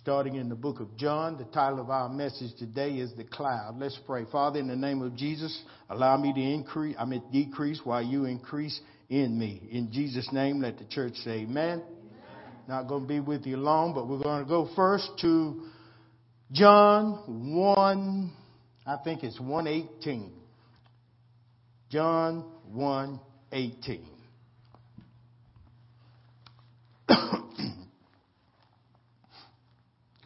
starting 0.00 0.36
in 0.36 0.48
the 0.48 0.54
book 0.54 0.80
of 0.80 0.96
John. 0.96 1.36
The 1.36 1.44
title 1.44 1.78
of 1.78 1.90
our 1.90 2.08
message 2.08 2.56
today 2.58 2.92
is 2.92 3.12
The 3.16 3.24
Cloud. 3.24 3.76
Let's 3.78 3.98
pray. 4.06 4.24
Father, 4.32 4.58
in 4.58 4.68
the 4.68 4.76
name 4.76 5.02
of 5.02 5.14
Jesus, 5.14 5.62
allow 5.90 6.16
me 6.16 6.32
to 6.32 6.40
increase, 6.40 6.96
I 6.98 7.04
mean 7.04 7.22
decrease 7.30 7.80
while 7.84 8.02
you 8.02 8.24
increase 8.24 8.80
in 9.10 9.38
me. 9.38 9.68
In 9.70 9.92
Jesus' 9.92 10.32
name, 10.32 10.62
let 10.62 10.78
the 10.78 10.86
church 10.86 11.16
say 11.16 11.40
amen. 11.40 11.82
amen. 11.82 11.82
Not 12.66 12.88
going 12.88 13.02
to 13.02 13.08
be 13.08 13.20
with 13.20 13.44
you 13.44 13.58
long, 13.58 13.92
but 13.92 14.08
we're 14.08 14.22
going 14.22 14.42
to 14.42 14.48
go 14.48 14.70
first 14.74 15.10
to 15.20 15.64
John 16.50 17.52
1, 17.54 18.32
I 18.86 18.96
think 19.04 19.22
it's 19.22 19.38
118. 19.38 20.32
John 21.90 22.44
118. 22.72 24.06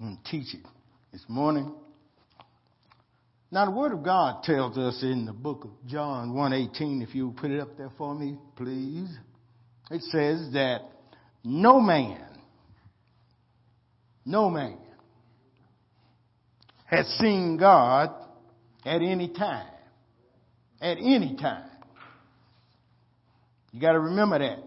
I'm 0.04 0.18
teach 0.30 0.52
it 0.52 0.60
this 1.12 1.24
morning. 1.28 1.72
Now 3.50 3.64
the 3.64 3.70
Word 3.70 3.92
of 3.92 4.02
God 4.02 4.42
tells 4.42 4.76
us 4.76 5.02
in 5.02 5.24
the 5.24 5.32
book 5.32 5.64
of 5.64 5.70
John 5.86 6.32
1.18, 6.32 7.02
if 7.02 7.14
you 7.14 7.34
put 7.34 7.50
it 7.50 7.58
up 7.58 7.78
there 7.78 7.90
for 7.96 8.14
me, 8.14 8.36
please. 8.54 9.08
It 9.90 10.02
says 10.02 10.50
that 10.52 10.80
no 11.42 11.80
man, 11.80 12.20
no 14.26 14.50
man 14.50 14.76
has 16.84 17.06
seen 17.18 17.56
God 17.56 18.10
at 18.84 19.00
any 19.00 19.32
time. 19.32 19.72
At 20.82 20.98
any 20.98 21.34
time. 21.40 21.70
You 23.72 23.80
gotta 23.80 24.00
remember 24.00 24.38
that. 24.38 24.58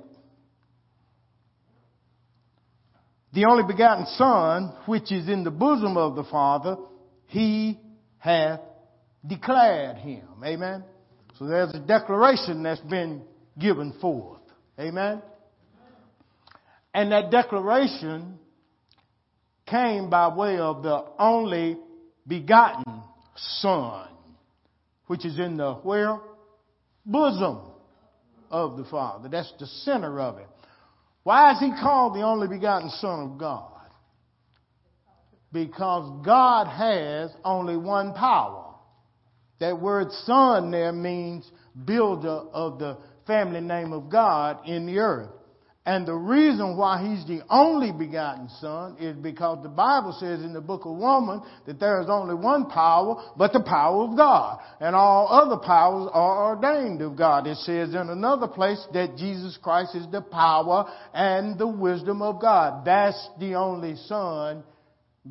The 3.37 3.45
only 3.45 3.61
begotten 3.71 4.07
Son, 4.17 4.73
which 4.87 5.11
is 5.11 5.29
in 5.29 5.43
the 5.43 5.51
bosom 5.51 5.95
of 5.95 6.15
the 6.15 6.23
Father, 6.23 6.75
he 7.27 7.79
hath 8.17 8.61
declared 9.27 9.97
him. 9.97 10.27
Amen. 10.43 10.83
So 11.37 11.45
there's 11.45 11.71
a 11.75 11.79
declaration 11.79 12.63
that's 12.63 12.81
been 12.81 13.21
given 13.59 13.93
forth. 14.01 14.41
Amen. 14.79 15.21
And 16.95 17.11
that 17.11 17.29
declaration 17.29 18.39
came 19.67 20.09
by 20.09 20.35
way 20.35 20.57
of 20.57 20.81
the 20.81 21.05
only 21.19 21.77
begotten 22.25 23.03
Son, 23.35 24.07
which 25.05 25.25
is 25.25 25.37
in 25.37 25.57
the 25.57 25.75
where? 25.75 26.17
Bosom 27.05 27.59
of 28.49 28.77
the 28.77 28.85
Father. 28.85 29.29
That's 29.29 29.53
the 29.59 29.67
center 29.67 30.19
of 30.21 30.39
it. 30.39 30.47
Why 31.27 31.51
is 31.51 31.59
he 31.59 31.71
called 31.71 32.15
the 32.15 32.21
only 32.21 32.47
begotten 32.47 32.89
Son 32.89 33.19
of 33.19 33.37
God? 33.37 33.81
Because 35.51 36.23
God 36.25 36.67
has 36.67 37.31
only 37.43 37.75
one 37.75 38.13
power. 38.13 38.75
That 39.59 39.81
word 39.81 40.09
son 40.23 40.71
there 40.71 40.93
means 40.93 41.51
builder 41.83 42.29
of 42.29 42.79
the 42.79 42.97
family 43.25 43.59
name 43.59 43.91
of 43.91 44.09
God 44.09 44.69
in 44.69 44.85
the 44.85 44.99
earth. 44.99 45.31
And 45.87 46.05
the 46.05 46.15
reason 46.15 46.75
why 46.75 47.01
he's 47.01 47.25
the 47.25 47.43
only 47.49 47.93
begotten 47.93 48.49
son 48.59 48.97
is 48.99 49.15
because 49.15 49.63
the 49.63 49.69
Bible 49.69 50.11
says 50.19 50.43
in 50.43 50.51
the 50.51 50.59
book 50.59 50.81
of 50.83 50.97
Romans 50.97 51.43
that 51.65 51.79
there 51.79 52.01
is 52.01 52.09
only 52.09 52.35
one 52.35 52.65
power, 52.65 53.23
but 53.37 53.53
the 53.53 53.63
power 53.63 54.03
of 54.03 54.17
God. 54.17 54.59
And 54.81 54.93
all 54.93 55.29
other 55.29 55.55
powers 55.55 56.09
are 56.11 56.57
ordained 56.57 57.01
of 57.01 57.15
God. 57.15 57.47
It 57.47 57.55
says 57.59 57.91
in 57.91 58.09
another 58.09 58.49
place 58.49 58.85
that 58.91 59.15
Jesus 59.15 59.57
Christ 59.63 59.95
is 59.95 60.05
the 60.11 60.19
power 60.19 60.91
and 61.13 61.57
the 61.57 61.69
wisdom 61.69 62.21
of 62.21 62.41
God. 62.41 62.83
That's 62.83 63.29
the 63.39 63.55
only 63.55 63.95
son 64.07 64.65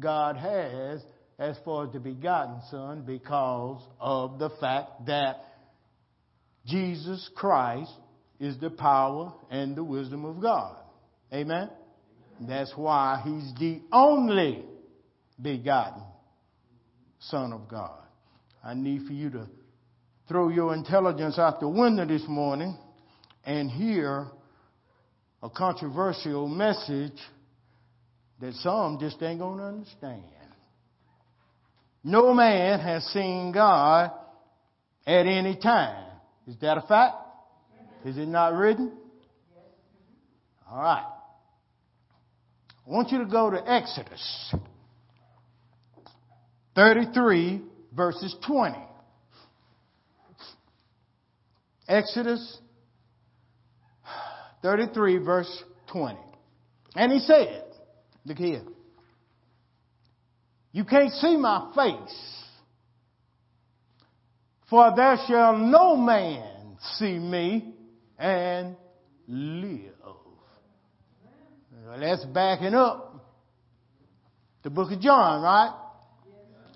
God 0.01 0.39
has 0.39 1.03
as 1.39 1.59
far 1.67 1.85
as 1.85 1.93
the 1.93 2.01
begotten 2.01 2.63
son 2.71 3.03
because 3.03 3.83
of 4.01 4.39
the 4.39 4.49
fact 4.59 5.05
that 5.05 5.37
Jesus 6.65 7.29
Christ 7.35 7.93
is 8.39 8.59
the 8.59 8.71
power 8.71 9.33
and 9.51 9.77
the 9.77 9.85
wisdom 9.85 10.25
of 10.25 10.41
God. 10.41 10.77
Amen? 11.33 11.71
That's 12.41 12.73
why 12.77 13.23
he's 13.25 13.55
the 13.59 13.81
only 13.93 14.65
begotten 15.41 16.03
Son 17.19 17.53
of 17.53 17.69
God. 17.69 17.99
I 18.63 18.75
need 18.75 19.07
for 19.07 19.13
you 19.13 19.31
to 19.31 19.47
throw 20.29 20.49
your 20.49 20.75
intelligence 20.75 21.39
out 21.39 21.61
the 21.61 21.69
window 21.69 22.05
this 22.05 22.25
morning 22.29 22.77
and 23.45 23.71
hear 23.71 24.27
a 25.43 25.49
controversial 25.49 26.49
message 26.49 27.19
that 28.41 28.53
some 28.55 28.99
just 29.01 29.23
ain't 29.23 29.39
going 29.39 29.59
to 29.59 29.65
understand. 29.65 30.25
No 32.05 32.35
man 32.35 32.81
has 32.81 33.05
seen 33.07 33.53
God 33.53 34.11
at 35.07 35.27
any 35.27 35.57
time. 35.57 36.05
Is 36.47 36.57
that 36.61 36.79
a 36.79 36.83
fact? 36.83 37.17
Is 38.07 38.17
it 38.19 38.29
not 38.29 38.55
written? 38.55 38.93
All 40.71 40.79
right. 40.79 41.05
I 42.87 42.91
want 42.91 43.11
you 43.11 43.19
to 43.19 43.25
go 43.25 43.51
to 43.51 43.69
Exodus 43.69 44.55
33, 46.77 47.63
verses 47.93 48.37
20. 48.47 48.77
Exodus 51.89 52.59
33, 54.63 55.19
verse 55.19 55.65
20. 55.91 56.17
And 56.95 57.11
he 57.11 57.19
said, 57.19 57.65
look 58.25 58.39
here, 58.39 58.63
you 60.71 60.85
can't 60.85 61.11
see 61.11 61.37
my 61.37 61.73
face, 61.75 62.45
for 64.71 64.93
there 64.95 65.17
shall 65.27 65.57
no 65.57 65.97
man 65.97 66.77
see 66.99 67.19
me 67.19 67.73
and 68.19 68.77
live. 69.29 69.93
Well, 71.87 72.01
that's 72.01 72.25
backing 72.25 72.75
up 72.75 73.25
the 74.63 74.71
book 74.71 74.91
of 74.91 75.01
John, 75.01 75.43
right? 75.43 75.73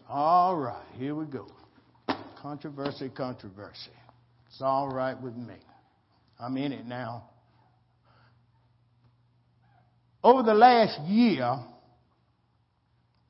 All 0.08 0.56
right, 0.56 0.84
here 0.94 1.14
we 1.14 1.26
go. 1.26 1.46
Controversy, 2.40 3.08
controversy. 3.08 3.90
It's 4.48 4.62
all 4.62 4.88
right 4.88 5.20
with 5.20 5.36
me. 5.36 5.56
I'm 6.38 6.56
in 6.56 6.72
it 6.72 6.86
now. 6.86 7.24
Over 10.22 10.42
the 10.42 10.54
last 10.54 11.00
year, 11.08 11.56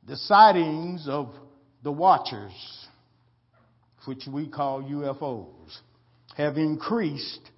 the 0.07 0.17
sightings 0.17 1.07
of 1.09 1.35
the 1.83 1.93
watchers, 1.93 2.53
which 4.05 4.27
we 4.31 4.49
call 4.49 4.83
UFOs, 4.83 5.79
have 6.37 6.57
increased 6.57 7.50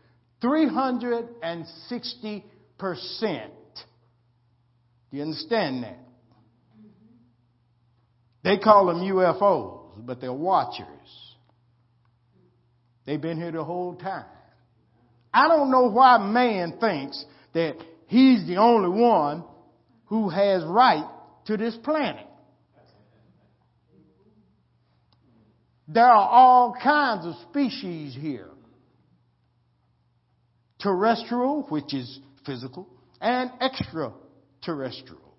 360%. 0.42 2.42
Do 5.10 5.16
you 5.16 5.22
understand 5.22 5.84
that? 5.84 5.98
They 8.42 8.58
call 8.58 8.86
them 8.86 9.02
UFOs, 9.02 10.04
but 10.04 10.20
they're 10.20 10.32
watchers. 10.32 10.86
They've 13.04 13.20
been 13.20 13.36
here 13.36 13.52
the 13.52 13.64
whole 13.64 13.94
time. 13.94 14.24
I 15.32 15.48
don't 15.48 15.70
know 15.70 15.90
why 15.90 16.18
man 16.18 16.78
thinks 16.80 17.24
that 17.54 17.76
he's 18.06 18.46
the 18.46 18.56
only 18.56 19.00
one 19.00 19.44
who 20.06 20.28
has 20.28 20.64
right 20.64 21.08
to 21.46 21.56
this 21.56 21.76
planet. 21.82 22.26
There 25.88 26.04
are 26.04 26.28
all 26.28 26.74
kinds 26.82 27.26
of 27.26 27.34
species 27.50 28.16
here 28.18 28.51
terrestrial, 30.82 31.66
which 31.68 31.94
is 31.94 32.18
physical, 32.44 32.88
and 33.20 33.50
extraterrestrial, 33.60 35.36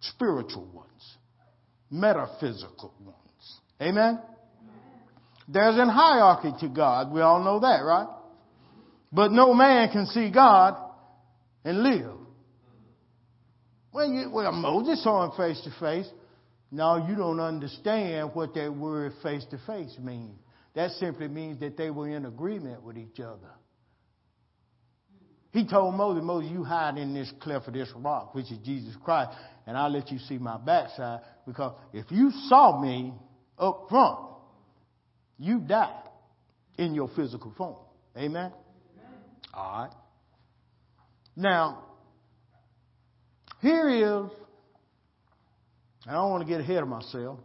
spiritual 0.00 0.66
ones, 0.72 1.16
metaphysical 1.90 2.94
ones. 3.04 3.60
Amen? 3.80 4.20
There's 5.48 5.76
an 5.76 5.88
hierarchy 5.88 6.52
to 6.60 6.68
God. 6.68 7.12
We 7.12 7.20
all 7.20 7.42
know 7.42 7.60
that, 7.60 7.80
right? 7.84 8.08
But 9.12 9.32
no 9.32 9.52
man 9.52 9.90
can 9.90 10.06
see 10.06 10.30
God 10.30 10.76
and 11.64 11.82
live. 11.82 12.16
Well, 13.92 14.08
you, 14.08 14.30
well 14.30 14.52
Moses 14.52 15.02
saw 15.02 15.24
him 15.24 15.32
face 15.36 15.60
to 15.64 15.70
face. 15.80 16.08
Now 16.70 17.08
you 17.08 17.16
don't 17.16 17.40
understand 17.40 18.30
what 18.34 18.54
that 18.54 18.72
word 18.72 19.12
face 19.22 19.44
to 19.50 19.58
face 19.66 19.96
means. 20.00 20.38
That 20.74 20.92
simply 20.92 21.26
means 21.26 21.58
that 21.60 21.76
they 21.76 21.90
were 21.90 22.08
in 22.08 22.26
agreement 22.26 22.84
with 22.84 22.96
each 22.96 23.18
other. 23.18 23.50
He 25.52 25.66
told 25.66 25.94
Moses, 25.94 26.22
Moses, 26.24 26.50
you 26.50 26.62
hide 26.62 26.96
in 26.96 27.12
this 27.12 27.32
cleft 27.40 27.66
of 27.66 27.74
this 27.74 27.90
rock, 27.96 28.34
which 28.34 28.50
is 28.52 28.58
Jesus 28.58 28.94
Christ, 29.04 29.30
and 29.66 29.76
I'll 29.76 29.90
let 29.90 30.10
you 30.10 30.18
see 30.18 30.38
my 30.38 30.58
backside. 30.58 31.20
Because 31.46 31.74
if 31.92 32.06
you 32.10 32.30
saw 32.48 32.80
me 32.80 33.12
up 33.58 33.86
front, 33.88 34.18
you 35.38 35.58
die 35.58 36.02
in 36.78 36.94
your 36.94 37.08
physical 37.16 37.52
form. 37.56 37.76
Amen? 38.16 38.52
Amen. 38.52 38.52
All 39.52 39.82
right. 39.82 39.94
Now, 41.34 41.84
here 43.60 43.88
is 43.88 44.30
I 46.06 46.12
don't 46.12 46.30
want 46.30 46.46
to 46.46 46.48
get 46.48 46.60
ahead 46.60 46.82
of 46.82 46.88
myself. 46.88 47.40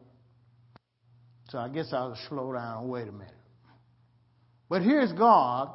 So 1.50 1.58
I 1.58 1.70
guess 1.70 1.90
I'll 1.92 2.18
slow 2.30 2.54
down 2.54 2.84
and 2.84 2.90
wait 2.90 3.08
a 3.08 3.12
minute. 3.12 3.34
But 4.70 4.82
here's 4.82 5.12
God, 5.14 5.72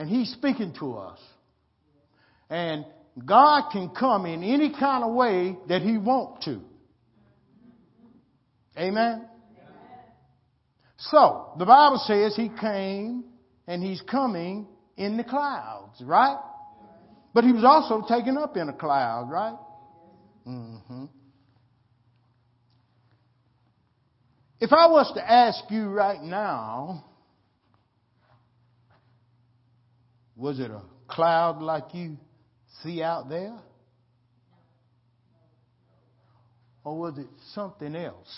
and 0.00 0.08
He's 0.08 0.32
speaking 0.32 0.72
to 0.80 0.94
us. 0.94 1.18
And 2.48 2.86
God 3.22 3.68
can 3.70 3.90
come 3.90 4.24
in 4.24 4.42
any 4.42 4.72
kind 4.72 5.04
of 5.04 5.12
way 5.12 5.58
that 5.68 5.82
He 5.82 5.98
wants 5.98 6.46
to. 6.46 6.62
Amen? 8.78 9.26
So, 10.96 11.52
the 11.58 11.66
Bible 11.66 12.02
says 12.06 12.34
He 12.34 12.48
came 12.48 13.24
and 13.66 13.82
He's 13.82 14.00
coming 14.10 14.66
in 14.96 15.18
the 15.18 15.24
clouds, 15.24 16.00
right? 16.00 16.38
But 17.34 17.44
He 17.44 17.52
was 17.52 17.64
also 17.64 18.02
taken 18.08 18.38
up 18.38 18.56
in 18.56 18.70
a 18.70 18.72
cloud, 18.72 19.28
right? 19.30 19.58
Mm-hmm. 20.48 21.04
If 24.60 24.72
I 24.72 24.86
was 24.86 25.12
to 25.14 25.30
ask 25.30 25.62
you 25.68 25.88
right 25.88 26.22
now, 26.22 27.04
was 30.40 30.58
it 30.58 30.70
a 30.70 30.80
cloud 31.06 31.60
like 31.60 31.92
you 31.92 32.16
see 32.82 33.02
out 33.02 33.28
there? 33.28 33.58
Or 36.82 36.98
was 36.98 37.18
it 37.18 37.26
something 37.54 37.94
else 37.94 38.34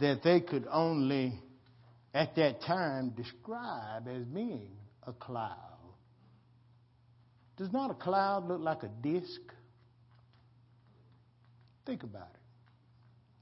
that 0.00 0.22
they 0.24 0.40
could 0.40 0.66
only 0.70 1.38
at 2.14 2.34
that 2.36 2.62
time 2.62 3.10
describe 3.10 4.08
as 4.08 4.22
being 4.24 4.70
a 5.06 5.12
cloud? 5.12 5.52
Does 7.58 7.70
not 7.70 7.90
a 7.90 7.94
cloud 7.94 8.48
look 8.48 8.62
like 8.62 8.84
a 8.84 8.90
disk? 9.02 9.40
Think 11.84 12.04
about 12.04 12.30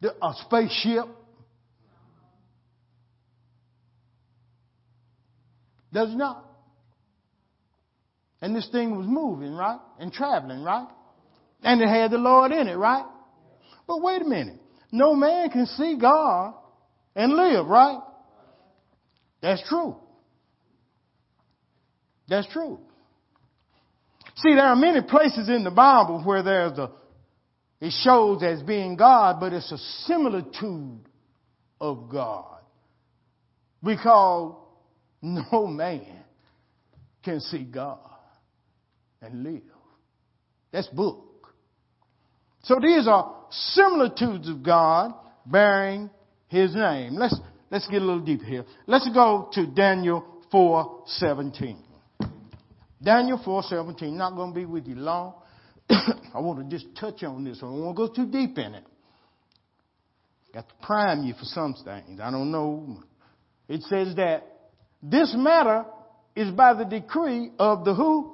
it. 0.03 0.12
A 0.20 0.32
spaceship. 0.44 1.06
Does 5.93 6.15
not. 6.17 6.54
And 8.44 8.55
this 8.55 8.69
thing 8.69 8.94
was 8.94 9.06
moving, 9.06 9.55
right? 9.55 9.79
And 9.99 10.12
traveling, 10.12 10.62
right? 10.62 10.87
And 11.62 11.81
it 11.81 11.88
had 11.88 12.11
the 12.11 12.19
Lord 12.19 12.52
in 12.52 12.69
it, 12.69 12.75
right? 12.75 13.06
But 13.87 14.02
wait 14.02 14.20
a 14.20 14.26
minute. 14.26 14.61
No 14.93 15.14
man 15.14 15.49
can 15.49 15.64
see 15.64 15.96
God 15.99 16.52
and 17.17 17.32
live, 17.32 17.67
right? 17.67 18.00
That's 19.41 19.67
true. 19.67 19.96
That's 22.29 22.46
true. 22.52 22.81
See, 24.37 24.55
there 24.55 24.67
are 24.67 24.76
many 24.76 25.00
places 25.00 25.49
in 25.49 25.64
the 25.64 25.70
Bible 25.70 26.20
where 26.23 26.43
there's 26.43 26.76
a, 26.76 26.91
it 27.81 27.94
shows 28.02 28.43
as 28.43 28.61
being 28.61 28.96
God, 28.96 29.41
but 29.41 29.55
it's 29.55 29.73
a 29.73 29.79
similitude 30.06 31.00
of 31.81 32.11
God. 32.11 32.58
Because 33.82 34.55
no 35.23 35.67
man 35.67 36.25
can 37.23 37.41
see 37.41 37.64
God 37.64 38.11
and 39.25 39.43
live. 39.43 39.62
That's 40.73 40.88
book. 40.88 41.53
So 42.65 42.79
these 42.81 43.06
are 43.06 43.35
similitudes 43.50 44.49
of 44.49 44.62
God 44.62 45.12
bearing 45.47 46.11
his 46.49 46.75
name. 46.75 47.15
Let's, 47.15 47.38
let's 47.71 47.87
get 47.88 48.03
a 48.03 48.05
little 48.05 48.25
deeper 48.25 48.44
here. 48.44 48.65
Let's 48.87 49.09
go 49.12 49.49
to 49.53 49.67
Daniel 49.67 50.25
4:17. 50.53 51.79
Daniel 53.03 53.38
4:17. 53.38 54.12
Not 54.12 54.35
going 54.35 54.53
to 54.53 54.55
be 54.55 54.65
with 54.65 54.87
you 54.87 54.97
long. 54.97 55.35
I 55.91 56.41
want 56.41 56.59
to 56.59 56.77
just 56.77 56.94
touch 56.97 57.23
on 57.23 57.44
this. 57.44 57.59
I 57.59 57.67
don't 57.67 57.85
want 57.85 57.97
to 57.97 58.06
go 58.06 58.12
too 58.12 58.31
deep 58.31 58.56
in 58.59 58.75
it. 58.75 58.85
Got 60.55 60.69
to 60.69 60.75
prime 60.82 61.25
you 61.25 61.35
for 61.35 61.44
some 61.44 61.75
things. 61.85 62.20
I 62.20 62.31
don't 62.31 62.50
know. 62.50 63.03
It 63.69 63.82
says 63.82 64.15
that 64.17 64.47
this 65.03 65.35
matter 65.37 65.85
is 66.35 66.50
by 66.50 66.75
the 66.75 66.85
decree 66.85 67.50
of 67.59 67.85
the 67.85 67.94
who? 67.94 68.34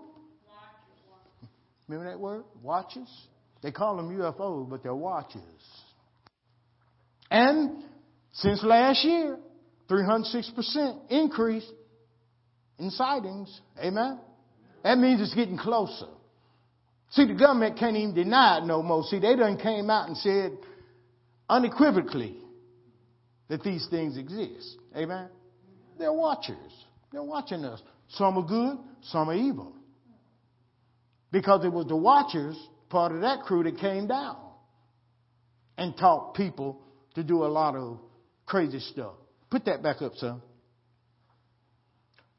Remember 1.91 2.09
that 2.13 2.21
word? 2.21 2.45
Watches? 2.63 3.09
They 3.63 3.73
call 3.73 3.97
them 3.97 4.17
UFOs, 4.17 4.71
but 4.71 4.85
they're 4.85 4.95
watches. 4.95 5.43
And 7.31 7.83
since 8.33 8.63
last 8.63 9.05
year, 9.05 9.37
306% 9.89 11.11
increase 11.11 11.69
in 12.79 12.91
sightings. 12.91 13.61
Amen? 13.83 14.21
That 14.85 14.99
means 14.99 15.21
it's 15.21 15.35
getting 15.35 15.59
closer. 15.59 16.07
See, 17.11 17.27
the 17.27 17.35
government 17.35 17.77
can't 17.77 17.97
even 17.97 18.15
deny 18.15 18.59
it 18.59 18.65
no 18.65 18.85
more. 18.85 19.03
See, 19.03 19.19
they 19.19 19.35
done 19.35 19.59
came 19.59 19.91
out 19.91 20.07
and 20.07 20.17
said 20.17 20.57
unequivocally 21.49 22.37
that 23.49 23.65
these 23.65 23.89
things 23.91 24.17
exist. 24.17 24.77
Amen? 24.97 25.29
They're 25.99 26.13
watchers. 26.13 26.57
They're 27.11 27.21
watching 27.25 27.65
us. 27.65 27.83
Some 28.11 28.39
are 28.39 28.47
good, 28.47 28.79
some 29.03 29.29
are 29.29 29.35
evil. 29.35 29.75
Because 31.33 31.65
it 31.65 31.73
was 31.73 31.87
the 31.87 31.97
watchers, 31.97 32.57
part 32.89 33.13
of 33.13 33.21
that 33.21 33.43
crew, 33.43 33.63
that 33.63 33.79
came 33.79 34.07
down 34.07 34.37
and 35.77 35.97
taught 35.97 36.35
people 36.35 36.81
to 37.15 37.23
do 37.23 37.45
a 37.45 37.47
lot 37.47 37.77
of 37.77 37.99
crazy 38.47 38.81
stuff. 38.81 39.15
Put 39.51 39.65
that 39.67 39.83
back 39.83 40.03
up, 40.03 40.15
son. 40.17 40.43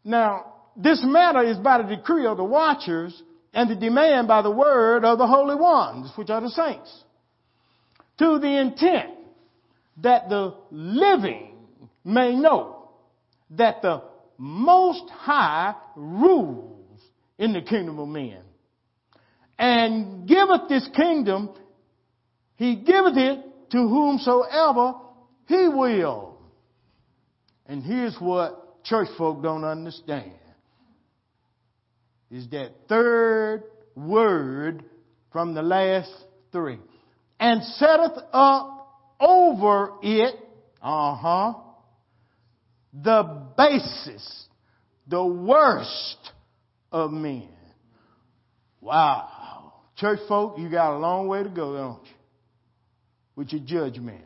Now, 0.03 0.53
this 0.75 1.01
matter 1.03 1.43
is 1.43 1.57
by 1.57 1.81
the 1.81 1.95
decree 1.95 2.25
of 2.25 2.37
the 2.37 2.43
watchers 2.43 3.21
and 3.53 3.69
the 3.69 3.75
demand 3.75 4.27
by 4.27 4.41
the 4.41 4.51
word 4.51 5.05
of 5.05 5.17
the 5.17 5.27
holy 5.27 5.55
ones, 5.55 6.11
which 6.15 6.29
are 6.29 6.41
the 6.41 6.49
saints, 6.49 7.03
to 8.17 8.39
the 8.39 8.59
intent 8.59 9.11
that 9.97 10.29
the 10.29 10.55
living 10.71 11.55
may 12.03 12.35
know 12.35 12.89
that 13.51 13.81
the 13.81 14.01
Most 14.37 15.09
High 15.09 15.75
rules 15.95 17.01
in 17.37 17.53
the 17.53 17.61
kingdom 17.61 17.99
of 17.99 18.07
men 18.07 18.41
and 19.61 20.27
giveth 20.27 20.67
this 20.69 20.89
kingdom, 20.95 21.51
he 22.55 22.77
giveth 22.77 23.15
it 23.15 23.39
to 23.69 23.77
whomsoever 23.77 24.95
he 25.45 25.67
will. 25.67 26.39
And 27.67 27.83
here's 27.83 28.17
what 28.19 28.83
church 28.83 29.07
folk 29.19 29.43
don't 29.43 29.63
understand. 29.63 30.31
Is 32.31 32.49
that 32.49 32.71
third 32.89 33.63
word 33.95 34.83
from 35.31 35.53
the 35.53 35.61
last 35.61 36.11
three. 36.51 36.79
And 37.39 37.63
setteth 37.63 38.17
up 38.33 38.97
over 39.19 39.93
it, 40.01 40.35
uh-huh, 40.81 41.53
the 42.93 43.43
basis, 43.55 44.47
the 45.07 45.23
worst 45.23 46.31
of 46.91 47.11
men. 47.11 47.49
Wow. 48.79 49.40
Church 50.01 50.19
folk, 50.27 50.57
you 50.57 50.67
got 50.67 50.95
a 50.95 50.97
long 50.97 51.27
way 51.27 51.43
to 51.43 51.49
go, 51.49 51.77
don't 51.77 52.03
you? 52.03 52.15
With 53.35 53.53
your 53.53 53.61
judgment. 53.63 54.25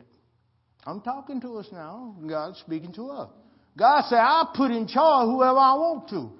I'm 0.86 1.02
talking 1.02 1.38
to 1.42 1.58
us 1.58 1.66
now. 1.70 2.16
God's 2.26 2.58
speaking 2.60 2.94
to 2.94 3.10
us. 3.10 3.28
God 3.76 4.04
said, 4.08 4.16
I 4.16 4.46
put 4.54 4.70
in 4.70 4.88
charge 4.88 5.26
whoever 5.26 5.58
I 5.58 5.74
want 5.74 6.08
to. 6.08 6.30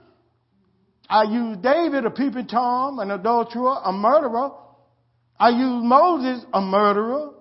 I 1.11 1.25
use 1.25 1.59
David, 1.59 2.07
a 2.07 2.11
peeping 2.11 2.47
Tom, 2.47 2.99
an 2.99 3.11
adulterer, 3.11 3.77
a 3.85 3.93
murderer. 3.93 4.53
I 5.39 5.51
use 5.51 5.85
Moses, 5.85 6.43
a 6.55 6.63
murderer. 6.63 7.33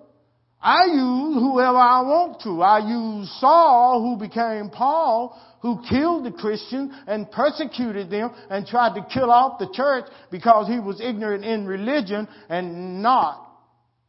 I 0.60 0.86
use 0.86 1.36
whoever 1.36 1.76
I 1.76 2.00
want 2.02 2.40
to. 2.42 2.62
I 2.62 2.78
use 2.78 3.30
Saul, 3.40 4.02
who 4.02 4.26
became 4.26 4.70
Paul, 4.70 5.40
who 5.60 5.82
killed 5.88 6.24
the 6.24 6.32
Christians 6.32 6.92
and 7.06 7.30
persecuted 7.30 8.10
them 8.10 8.30
and 8.50 8.66
tried 8.66 8.94
to 8.94 9.06
kill 9.12 9.30
off 9.30 9.58
the 9.58 9.68
church 9.72 10.06
because 10.30 10.68
he 10.68 10.80
was 10.80 11.00
ignorant 11.00 11.44
in 11.44 11.66
religion 11.66 12.26
and 12.48 13.02
not 13.02 13.46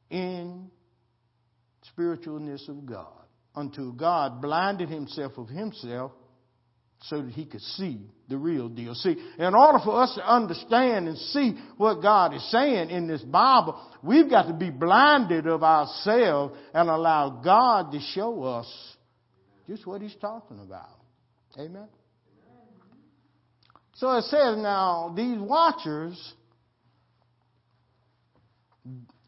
in 0.10 0.70
spiritualness 1.94 2.68
of 2.70 2.86
God. 2.86 3.08
Until 3.56 3.92
God 3.92 4.42
blinded 4.42 4.90
himself 4.90 5.38
of 5.38 5.50
himself 5.50 6.12
so 7.02 7.22
that 7.22 7.32
he 7.32 7.46
could 7.46 7.62
see 7.62 8.00
the 8.28 8.38
real 8.38 8.70
deal. 8.70 8.96
See, 8.96 9.16
in 9.38 9.56
order 9.56 9.80
for 9.84 10.02
us 10.02 10.16
to 10.16 10.28
understand 10.28 11.08
and 11.08 11.18
see 11.18 11.58
what 11.78 12.02
God 12.02 12.34
is 12.34 12.52
saying 12.52 12.90
in 12.90 13.08
this 13.08 13.22
Bible, 13.22 13.80
we've 14.04 14.30
got 14.30 14.48
to 14.48 14.54
be 14.54 14.70
blinded 14.70 15.48
of 15.48 15.64
ourselves 15.64 16.56
and 16.74 16.90
allow 16.90 17.42
God 17.44 17.92
to 17.92 18.00
show 18.00 18.44
us 18.44 18.96
just 19.68 19.86
what 19.86 20.02
he's 20.02 20.16
talking 20.16 20.60
about. 20.60 20.90
Amen. 21.58 21.88
So 23.96 24.16
it 24.18 24.24
says 24.24 24.58
now, 24.58 25.14
these 25.16 25.40
watchers, 25.40 26.34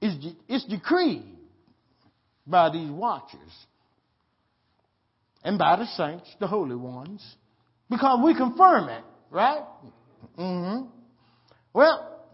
is 0.02 0.16
it's 0.48 0.66
decreed 0.66 1.24
by 2.46 2.70
these 2.70 2.90
watchers 2.90 3.66
and 5.44 5.58
by 5.58 5.78
the 5.78 5.86
saints, 5.86 6.30
the 6.40 6.48
holy 6.48 6.76
ones, 6.76 7.36
because 7.90 8.20
we 8.24 8.36
confirm 8.36 8.90
it, 8.90 9.04
right? 9.32 9.64
Mm-hmm. 10.38 10.88
Well, 11.74 12.26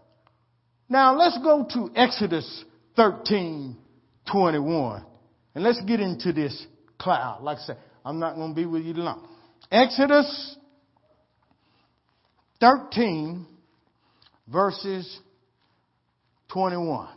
now 0.88 1.16
let's 1.16 1.38
go 1.38 1.66
to 1.74 1.90
Exodus 1.94 2.64
13, 2.96 3.76
21. 4.30 5.04
And 5.54 5.64
let's 5.64 5.80
get 5.86 6.00
into 6.00 6.32
this 6.32 6.66
cloud. 6.98 7.42
Like 7.42 7.58
I 7.58 7.62
said, 7.62 7.78
I'm 8.04 8.18
not 8.18 8.36
going 8.36 8.50
to 8.50 8.54
be 8.54 8.66
with 8.66 8.82
you 8.82 8.94
long. 8.94 9.26
Exodus 9.70 10.56
13, 12.60 13.46
verses 14.48 15.18
21. 16.52 17.08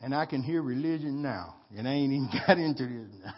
And 0.00 0.14
I 0.14 0.26
can 0.26 0.42
hear 0.42 0.62
religion 0.62 1.22
now. 1.22 1.56
And 1.76 1.88
I 1.88 1.92
ain't 1.92 2.12
even 2.12 2.30
got 2.46 2.58
into 2.58 2.84
this 2.84 3.08
now. 3.24 3.34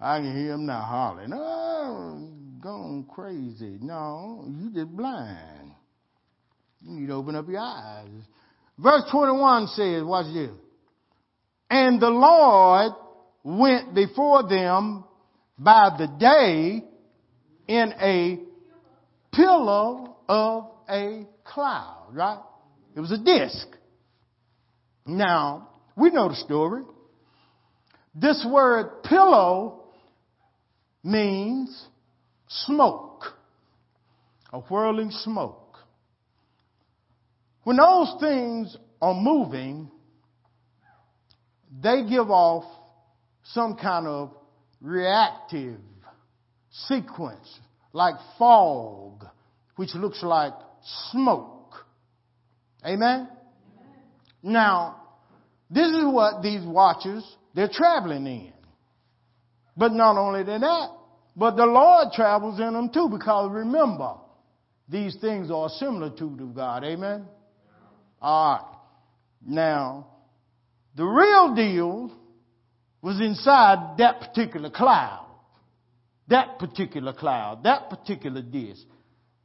I 0.00 0.20
can 0.20 0.34
hear 0.34 0.52
them 0.52 0.66
now 0.66 0.80
hollering, 0.80 1.32
oh, 1.34 2.28
going 2.62 3.04
crazy. 3.04 3.76
No, 3.80 4.46
you 4.48 4.70
just 4.72 4.96
blind. 4.96 5.72
You 6.82 6.92
need 6.92 7.06
to 7.08 7.14
open 7.14 7.36
up 7.36 7.46
your 7.48 7.60
eyes. 7.60 8.08
Verse 8.78 9.02
21 9.10 9.66
says, 9.68 10.02
watch 10.02 10.32
this. 10.32 10.50
And 11.68 12.00
the 12.00 12.08
Lord 12.08 12.92
went 13.44 13.94
before 13.94 14.48
them 14.48 15.04
by 15.58 15.90
the 15.98 16.06
day 16.18 16.82
in 17.68 17.92
a 18.00 18.38
pillar 19.34 20.08
of 20.28 20.70
a 20.88 21.26
cloud, 21.44 22.06
right? 22.12 22.40
It 22.96 23.00
was 23.00 23.12
a 23.12 23.18
disc. 23.18 23.66
Now, 25.06 25.68
we 25.96 26.10
know 26.10 26.28
the 26.28 26.36
story. 26.36 26.82
This 28.14 28.44
word 28.48 29.02
pillow 29.04 29.79
means 31.02 31.86
smoke, 32.48 33.24
a 34.52 34.60
whirling 34.60 35.10
smoke. 35.10 35.78
When 37.64 37.76
those 37.76 38.14
things 38.20 38.76
are 39.00 39.14
moving, 39.14 39.90
they 41.82 42.04
give 42.08 42.30
off 42.30 42.64
some 43.44 43.76
kind 43.76 44.06
of 44.06 44.34
reactive 44.80 45.78
sequence, 46.70 47.58
like 47.92 48.14
fog, 48.38 49.26
which 49.76 49.94
looks 49.94 50.22
like 50.22 50.52
smoke. 51.10 51.74
Amen? 52.84 53.28
Now, 54.42 54.96
this 55.70 55.88
is 55.88 56.04
what 56.04 56.42
these 56.42 56.64
watchers, 56.64 57.24
they're 57.54 57.70
traveling 57.72 58.26
in. 58.26 58.52
But 59.80 59.94
not 59.94 60.18
only 60.18 60.42
that, 60.42 60.90
but 61.34 61.56
the 61.56 61.64
Lord 61.64 62.08
travels 62.12 62.60
in 62.60 62.74
them 62.74 62.90
too, 62.92 63.08
because 63.08 63.50
remember, 63.50 64.12
these 64.86 65.16
things 65.22 65.50
are 65.50 65.66
a 65.66 65.68
similitude 65.70 66.38
of 66.38 66.54
God. 66.54 66.84
Amen? 66.84 67.24
All 68.20 68.52
right. 68.52 68.76
Now, 69.46 70.06
the 70.96 71.06
real 71.06 71.54
deal 71.54 72.12
was 73.00 73.22
inside 73.22 73.96
that 73.96 74.20
particular 74.20 74.68
cloud. 74.68 75.28
That 76.28 76.58
particular 76.58 77.14
cloud, 77.14 77.62
that 77.62 77.88
particular 77.88 78.42
disc, 78.42 78.82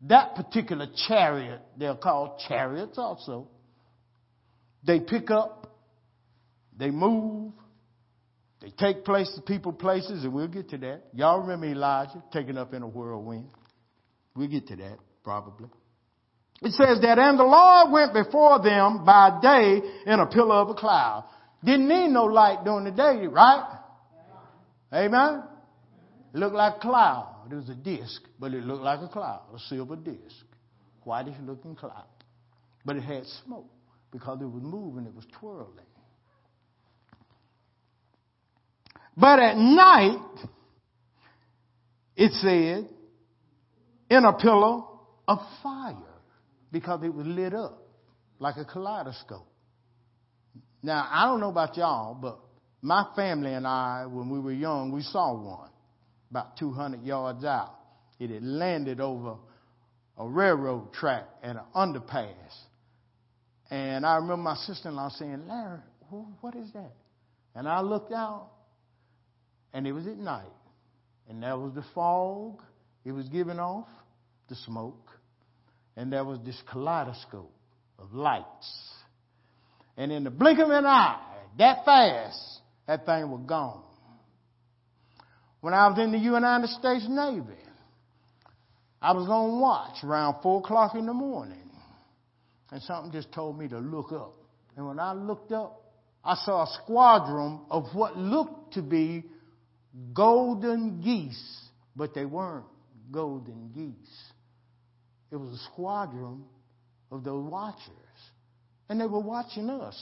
that 0.02 0.36
particular 0.36 0.88
chariot, 1.08 1.62
they're 1.78 1.96
called 1.96 2.40
chariots 2.46 2.98
also. 2.98 3.48
They 4.84 5.00
pick 5.00 5.32
up, 5.32 5.80
they 6.78 6.92
move, 6.92 7.54
they 8.66 8.72
take 8.72 9.06
places, 9.06 9.40
people 9.46 9.74
places, 9.74 10.24
and 10.24 10.34
we'll 10.34 10.48
get 10.48 10.70
to 10.70 10.78
that. 10.80 11.04
Y'all 11.14 11.42
remember 11.42 11.68
Elijah 11.68 12.24
taken 12.34 12.58
up 12.58 12.74
in 12.74 12.82
a 12.82 12.88
whirlwind? 12.88 13.48
We'll 14.36 14.48
get 14.48 14.66
to 14.70 14.76
that, 14.78 14.98
probably. 15.24 15.70
It 16.64 16.72
says 16.72 17.00
that, 17.02 17.20
and 17.20 17.38
the 17.38 17.44
Lord 17.44 17.92
went 17.92 18.12
before 18.12 18.64
them 18.64 19.06
by 19.06 19.38
day 19.40 19.82
in 20.08 20.20
a 20.20 20.26
pillar 20.26 20.56
of 20.56 20.70
a 20.70 20.74
cloud. 20.74 21.26
Didn't 21.64 21.88
need 21.88 22.08
no 22.08 22.24
light 22.24 22.66
during 22.66 22.86
the 22.86 22.92
day, 22.92 23.28
right? 23.28 23.82
Amen? 24.92 25.44
It 26.34 26.38
looked 26.40 26.56
like 26.56 26.78
a 26.78 26.80
cloud. 26.80 27.48
It 27.52 27.54
was 27.54 27.70
a 27.70 27.76
disc, 27.76 28.20
but 28.40 28.52
it 28.56 28.64
looked 28.64 28.82
like 28.82 29.00
a 29.00 29.08
cloud, 29.08 29.44
a 29.54 29.60
silver 29.60 29.96
disc. 29.96 30.44
Whitish 31.04 31.36
looking 31.46 31.76
cloud. 31.76 32.08
But 32.84 32.96
it 32.96 33.04
had 33.04 33.28
smoke 33.46 33.70
because 34.12 34.42
it 34.42 34.46
was 34.46 34.64
moving, 34.64 35.06
it 35.06 35.14
was 35.14 35.26
twirling. 35.40 35.86
But 39.18 39.40
at 39.40 39.58
night, 39.58 40.20
it 42.16 42.32
said, 42.34 42.90
in 44.10 44.26
a 44.26 44.34
pillar 44.34 44.84
of 45.28 45.40
fire 45.64 45.96
because 46.72 47.04
it 47.04 47.14
was 47.14 47.26
lit 47.26 47.54
up 47.54 47.82
like 48.40 48.58
a 48.58 48.66
kaleidoscope. 48.66 49.48
Now, 50.84 51.08
I 51.10 51.26
don't 51.26 51.40
know 51.40 51.50
about 51.50 51.78
y'all, 51.78 52.14
but 52.14 52.40
my 52.82 53.06
family 53.16 53.54
and 53.54 53.66
I, 53.66 54.06
when 54.06 54.30
we 54.30 54.40
were 54.40 54.54
young, 54.54 54.92
we 54.92 55.02
saw 55.02 55.34
one 55.34 55.70
about 56.30 56.58
200 56.58 57.02
yards 57.04 57.44
out. 57.44 57.74
It 58.20 58.30
had 58.30 58.44
landed 58.44 59.00
over 59.00 59.38
a 60.18 60.28
railroad 60.28 60.94
track 60.94 61.24
at 61.42 61.56
an 61.56 61.62
underpass. 61.76 62.34
And 63.72 64.06
I 64.06 64.16
remember 64.18 64.44
my 64.44 64.56
sister 64.56 64.90
in 64.90 64.96
law 64.96 65.10
saying, 65.10 65.48
Larry, 65.48 65.80
what 66.42 66.56
is 66.56 66.72
that? 66.74 66.92
And 67.56 67.68
I 67.68 67.82
looked 67.82 68.14
out, 68.14 68.50
and 69.76 69.86
it 69.86 69.92
was 69.92 70.08
at 70.08 70.18
night. 70.18 70.46
And 71.30 71.44
there 71.44 71.58
was 71.58 71.74
the 71.74 71.84
fog 71.94 72.62
it 73.04 73.12
was 73.12 73.28
giving 73.28 73.60
off, 73.60 73.90
the 74.48 74.56
smoke. 74.56 75.10
And 75.98 76.12
there 76.12 76.24
was 76.24 76.40
this 76.46 76.60
kaleidoscope 76.72 77.54
of 78.00 78.14
lights. 78.14 78.94
And 79.98 80.14
in 80.14 80.24
the 80.24 80.32
blink 80.32 80.60
of 80.60 80.70
an 80.70 80.86
eye, 80.86 81.22
that 81.60 81.84
fast, 81.84 82.62
that 82.88 83.06
thing 83.06 83.30
was 83.30 83.42
gone. 83.46 83.84
When 85.60 85.74
I 85.74 85.88
was 85.90 86.00
in 86.00 86.14
the 86.14 86.20
United 86.20 86.70
States 86.70 87.06
Navy, 87.10 87.60
I 89.02 89.12
was 89.12 89.28
on 89.28 89.60
watch 89.60 90.04
around 90.06 90.42
4 90.42 90.60
o'clock 90.60 90.96
in 90.96 91.06
the 91.06 91.14
morning. 91.14 91.70
And 92.72 92.82
something 92.82 93.12
just 93.12 93.32
told 93.34 93.60
me 93.60 93.68
to 93.68 93.80
look 93.80 94.14
up. 94.14 94.36
And 94.78 94.88
when 94.88 95.00
I 95.00 95.14
looked 95.14 95.52
up, 95.52 95.82
I 96.24 96.36
saw 96.36 96.64
a 96.64 96.68
squadron 96.84 97.60
of 97.70 97.94
what 97.94 98.18
looked 98.18 98.76
to 98.76 98.82
be 98.82 99.26
golden 100.14 101.02
geese, 101.02 101.62
but 101.96 102.14
they 102.14 102.26
weren't 102.26 102.66
golden 103.12 103.72
geese. 103.74 104.24
It 105.32 105.38
was 105.38 105.54
a 105.54 105.72
squadron 105.72 106.44
of 107.12 107.24
those 107.24 107.50
watchers. 107.50 107.92
And 108.90 109.02
they 109.02 109.08
were 109.08 109.20
watching 109.20 109.70
us 109.70 109.96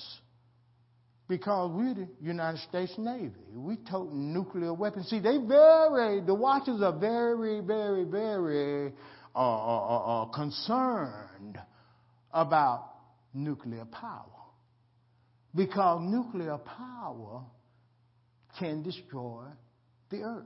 because 1.27 1.71
we're 1.71 1.93
the 1.93 2.07
United 2.21 2.59
States 2.61 2.93
Navy. 2.97 3.31
We 3.55 3.77
tote 3.89 4.11
nuclear 4.11 4.73
weapons. 4.73 5.09
See, 5.09 5.19
they 5.19 5.37
very, 5.37 6.21
the 6.21 6.33
watchers 6.33 6.81
are 6.81 6.97
very, 6.97 7.61
very, 7.61 8.03
very 8.03 8.91
uh, 9.35 9.39
uh, 9.39 9.41
uh, 9.41 10.23
uh 10.23 10.25
concerned 10.25 11.59
about 12.31 12.89
nuclear 13.33 13.85
power. 13.85 14.25
Because 15.55 16.01
nuclear 16.03 16.57
power 16.57 17.43
can 18.59 18.83
destroy 18.83 19.45
the 20.13 20.23
earth. 20.23 20.45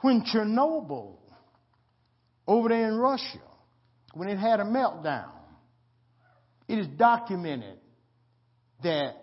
When 0.00 0.22
Chernobyl, 0.22 1.18
over 2.46 2.68
there 2.68 2.88
in 2.88 2.96
Russia, 2.96 3.40
when 4.14 4.28
it 4.28 4.38
had 4.38 4.60
a 4.60 4.64
meltdown, 4.64 5.30
it 6.68 6.78
is 6.78 6.86
documented 6.98 7.78
that 8.82 9.14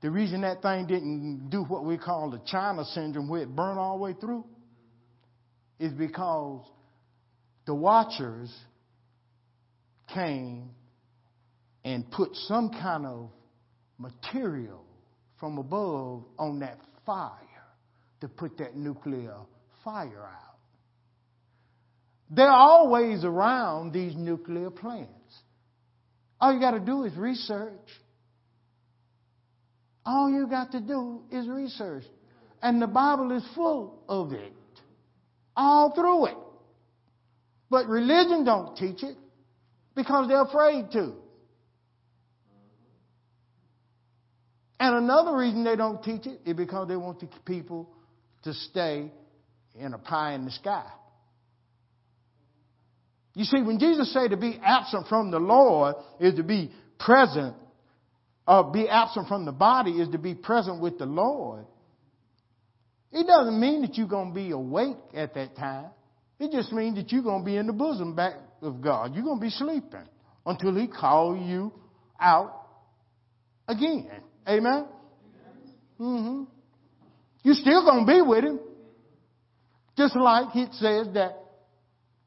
the 0.00 0.10
reason 0.10 0.42
that 0.42 0.62
thing 0.62 0.86
didn't 0.86 1.50
do 1.50 1.64
what 1.64 1.84
we 1.84 1.98
call 1.98 2.30
the 2.30 2.40
China 2.46 2.84
syndrome, 2.84 3.28
where 3.28 3.42
it 3.42 3.54
burned 3.54 3.78
all 3.78 3.96
the 3.96 4.02
way 4.02 4.14
through, 4.20 4.44
is 5.80 5.92
because 5.92 6.64
the 7.66 7.74
watchers 7.74 8.52
came 10.14 10.70
and 11.84 12.08
put 12.10 12.34
some 12.46 12.70
kind 12.70 13.06
of 13.06 13.30
material 13.98 14.84
from 15.38 15.58
above 15.58 16.24
on 16.38 16.60
that 16.60 16.78
fire 17.08 17.32
to 18.20 18.28
put 18.28 18.58
that 18.58 18.76
nuclear 18.76 19.34
fire 19.82 20.26
out. 20.26 20.58
They're 22.28 22.50
always 22.50 23.24
around 23.24 23.94
these 23.94 24.14
nuclear 24.14 24.68
plants. 24.70 25.12
All 26.38 26.52
you 26.52 26.60
got 26.60 26.72
to 26.72 26.80
do 26.80 27.04
is 27.04 27.16
research. 27.16 27.88
All 30.04 30.30
you 30.30 30.46
got 30.48 30.72
to 30.72 30.80
do 30.80 31.22
is 31.32 31.48
research. 31.48 32.04
And 32.60 32.82
the 32.82 32.86
Bible 32.86 33.34
is 33.34 33.44
full 33.54 34.02
of 34.06 34.32
it. 34.32 34.52
All 35.56 35.94
through 35.94 36.26
it. 36.26 36.36
But 37.70 37.88
religion 37.88 38.44
don't 38.44 38.76
teach 38.76 39.02
it 39.02 39.16
because 39.94 40.28
they're 40.28 40.42
afraid 40.42 40.90
to. 40.92 41.14
And 44.80 44.96
another 44.96 45.36
reason 45.36 45.64
they 45.64 45.76
don't 45.76 46.02
teach 46.02 46.26
it 46.26 46.40
is 46.44 46.54
because 46.54 46.88
they 46.88 46.96
want 46.96 47.20
the 47.20 47.28
people 47.44 47.90
to 48.44 48.54
stay 48.54 49.10
in 49.78 49.94
a 49.94 49.98
pie 49.98 50.34
in 50.34 50.44
the 50.44 50.50
sky. 50.50 50.86
You 53.34 53.44
see, 53.44 53.62
when 53.62 53.78
Jesus 53.78 54.12
said 54.12 54.30
to 54.30 54.36
be 54.36 54.58
absent 54.64 55.06
from 55.08 55.30
the 55.30 55.38
Lord 55.38 55.96
is 56.20 56.34
to 56.34 56.42
be 56.42 56.72
present, 56.98 57.54
or 58.46 58.72
be 58.72 58.88
absent 58.88 59.28
from 59.28 59.44
the 59.44 59.52
body 59.52 59.92
is 59.92 60.08
to 60.10 60.18
be 60.18 60.34
present 60.34 60.80
with 60.80 60.98
the 60.98 61.06
Lord. 61.06 61.66
It 63.12 63.26
doesn't 63.26 63.60
mean 63.60 63.82
that 63.82 63.96
you're 63.96 64.08
going 64.08 64.30
to 64.30 64.34
be 64.34 64.50
awake 64.50 64.96
at 65.14 65.34
that 65.34 65.56
time. 65.56 65.90
It 66.38 66.52
just 66.52 66.72
means 66.72 66.96
that 66.96 67.12
you're 67.12 67.22
going 67.22 67.42
to 67.42 67.46
be 67.46 67.56
in 67.56 67.66
the 67.66 67.72
bosom 67.72 68.14
back 68.14 68.34
of 68.62 68.80
God. 68.80 69.14
You're 69.14 69.24
going 69.24 69.38
to 69.38 69.44
be 69.44 69.50
sleeping 69.50 70.06
until 70.46 70.74
He 70.74 70.86
calls 70.88 71.38
you 71.46 71.72
out 72.20 72.66
again. 73.66 74.22
Amen? 74.48 74.86
Mm-hmm. 76.00 76.44
You're 77.42 77.54
still 77.54 77.84
going 77.84 78.06
to 78.06 78.12
be 78.12 78.22
with 78.22 78.44
Him. 78.44 78.60
Just 79.96 80.16
like 80.16 80.54
it 80.54 80.72
says 80.74 81.08
that 81.14 81.38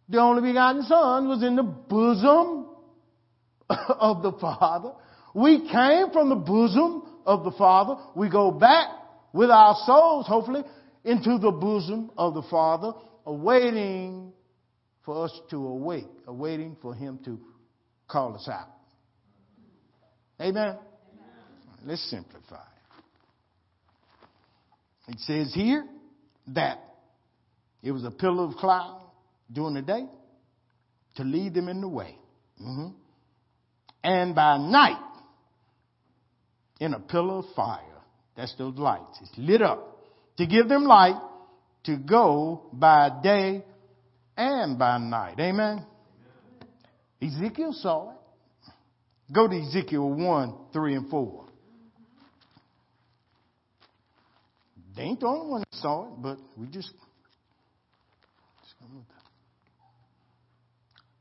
the 0.09 0.19
only 0.19 0.49
begotten 0.49 0.83
Son 0.83 1.27
was 1.29 1.41
in 1.41 1.55
the 1.55 1.63
bosom 1.63 2.67
of 3.69 4.21
the 4.21 4.33
Father. 4.33 4.91
We 5.33 5.69
came 5.69 6.11
from 6.11 6.29
the 6.29 6.35
bosom 6.35 7.03
of 7.25 7.43
the 7.45 7.51
Father. 7.51 7.95
We 8.15 8.29
go 8.29 8.51
back 8.51 8.89
with 9.33 9.49
our 9.49 9.75
souls, 9.85 10.27
hopefully, 10.27 10.63
into 11.05 11.37
the 11.37 11.51
bosom 11.51 12.11
of 12.17 12.33
the 12.33 12.43
Father, 12.43 12.91
awaiting 13.25 14.33
for 15.05 15.25
us 15.25 15.41
to 15.49 15.55
awake, 15.55 16.09
awaiting 16.27 16.75
for 16.81 16.93
Him 16.93 17.19
to 17.25 17.39
call 18.07 18.35
us 18.35 18.47
out. 18.51 18.67
Amen? 20.41 20.61
Amen. 20.61 20.90
Let's 21.85 22.09
simplify. 22.09 22.63
It 25.07 25.19
says 25.19 25.53
here 25.53 25.85
that 26.47 26.79
it 27.81 27.91
was 27.91 28.03
a 28.03 28.11
pillar 28.11 28.45
of 28.45 28.55
cloud 28.55 29.01
during 29.51 29.73
the 29.73 29.81
day 29.81 30.05
to 31.15 31.23
lead 31.23 31.53
them 31.53 31.67
in 31.67 31.81
the 31.81 31.87
way. 31.87 32.15
Mm-hmm. 32.61 32.89
And 34.03 34.35
by 34.35 34.57
night, 34.57 35.11
in 36.81 36.95
a 36.95 36.99
pillar 36.99 37.35
of 37.35 37.45
fire. 37.55 37.79
That's 38.35 38.55
those 38.57 38.75
lights. 38.75 39.19
It's 39.21 39.31
lit 39.37 39.61
up 39.61 39.99
to 40.37 40.47
give 40.47 40.67
them 40.67 40.85
light 40.85 41.21
to 41.83 41.95
go 41.95 42.63
by 42.73 43.09
day 43.21 43.63
and 44.35 44.79
by 44.79 44.97
night. 44.97 45.39
Amen. 45.39 45.85
Ezekiel 47.21 47.73
saw 47.73 48.11
it. 48.11 48.17
Go 49.31 49.47
to 49.47 49.55
Ezekiel 49.55 50.09
1, 50.09 50.55
3, 50.73 50.95
and 50.95 51.09
4. 51.09 51.45
They 54.95 55.03
ain't 55.03 55.19
the 55.19 55.27
only 55.27 55.49
one 55.49 55.61
that 55.61 55.79
saw 55.79 56.07
it, 56.07 56.21
but 56.21 56.37
we 56.57 56.67
just. 56.67 56.91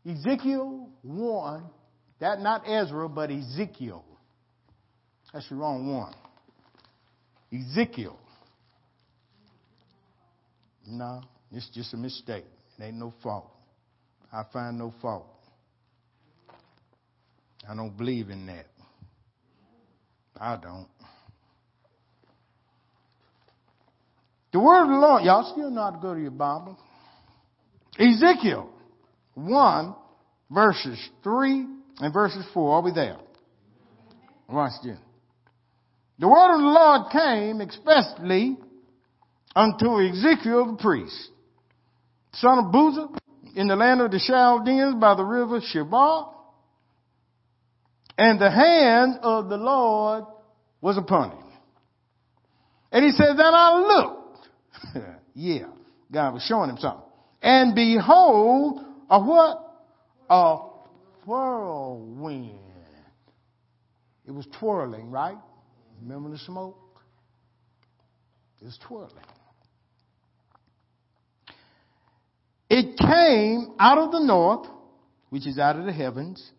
Ezekiel 0.09 0.89
1, 1.03 1.65
that 2.21 2.41
not 2.41 2.63
Ezra, 2.67 3.09
but 3.09 3.31
Ezekiel. 3.31 4.05
That's 5.33 5.49
the 5.49 5.57
wrong 5.57 5.95
one. 5.95 6.15
Ezekiel. 7.53 8.19
No, 10.87 11.23
it's 11.53 11.69
just 11.69 11.93
a 11.95 11.97
mistake. 11.97 12.47
It 12.79 12.83
ain't 12.83 12.97
no 12.97 13.13
fault. 13.23 13.51
I 14.33 14.43
find 14.53 14.79
no 14.79 14.95
fault. 15.03 15.27
I 17.69 17.75
don't 17.75 17.97
believe 17.97 18.31
in 18.31 18.47
that. 18.47 18.67
I 20.41 20.57
don't. 20.57 20.89
The 24.53 24.59
word 24.59 24.83
of 24.83 24.89
the 24.89 24.95
Lord, 24.97 25.25
y'all 25.25 25.51
still 25.53 25.71
not 25.71 26.03
go 26.03 26.15
to 26.15 26.21
your 26.21 26.33
Bible. 26.33 26.77
Ezekiel 27.99 28.69
1, 29.35 29.95
verses 30.51 31.09
3 31.23 31.67
and 32.01 32.13
verses 32.13 32.45
4. 32.53 32.77
Are 32.77 32.83
we 32.83 32.93
there? 32.93 33.19
Watch 34.49 34.73
this. 34.83 34.99
The 36.19 36.29
word 36.29 36.55
of 36.55 36.61
the 36.61 36.67
Lord 36.67 37.13
came 37.13 37.61
expressly 37.61 38.59
unto 39.55 40.01
Ezekiel 40.01 40.77
the 40.77 40.79
priest, 40.81 41.31
son 42.35 42.59
of 42.59 42.73
Buzi, 42.73 43.17
in 43.55 43.69
the 43.69 43.77
land 43.77 44.01
of 44.01 44.11
the 44.11 44.21
Chaldeans 44.21 44.97
by 45.01 45.15
the 45.15 45.25
river 45.25 45.61
Chebar. 45.61 46.35
And 48.19 48.39
the 48.39 48.51
hand 48.51 49.19
of 49.23 49.49
the 49.49 49.57
Lord 49.57 50.25
was 50.81 50.99
upon 50.99 51.31
him. 51.31 51.45
And 52.93 53.05
he 53.05 53.13
said, 53.13 53.37
Then 53.37 53.55
I 53.55 53.79
looked. 53.79 54.20
yeah, 55.35 55.67
God 56.13 56.35
was 56.35 56.43
showing 56.43 56.71
him 56.71 56.79
something. 56.79 57.03
And 57.43 57.75
behold, 57.75 58.81
a 59.09 59.21
what? 59.23 59.67
A 60.29 60.59
whirlwind. 61.27 62.59
It 64.27 64.33
was 64.33 64.47
twirling, 64.59 65.11
right? 65.11 65.39
Remember 66.03 66.31
the 66.31 66.39
smoke? 66.39 66.77
It's 68.61 68.79
twirling. 68.87 69.11
It 72.69 72.97
came 72.97 73.75
out 73.81 73.99
of 73.99 74.13
the 74.13 74.21
north, 74.21 74.69
which 75.31 75.47
is 75.47 75.59
out 75.59 75.77
of 75.77 75.87
the 75.87 75.93
heavens. 75.93 76.51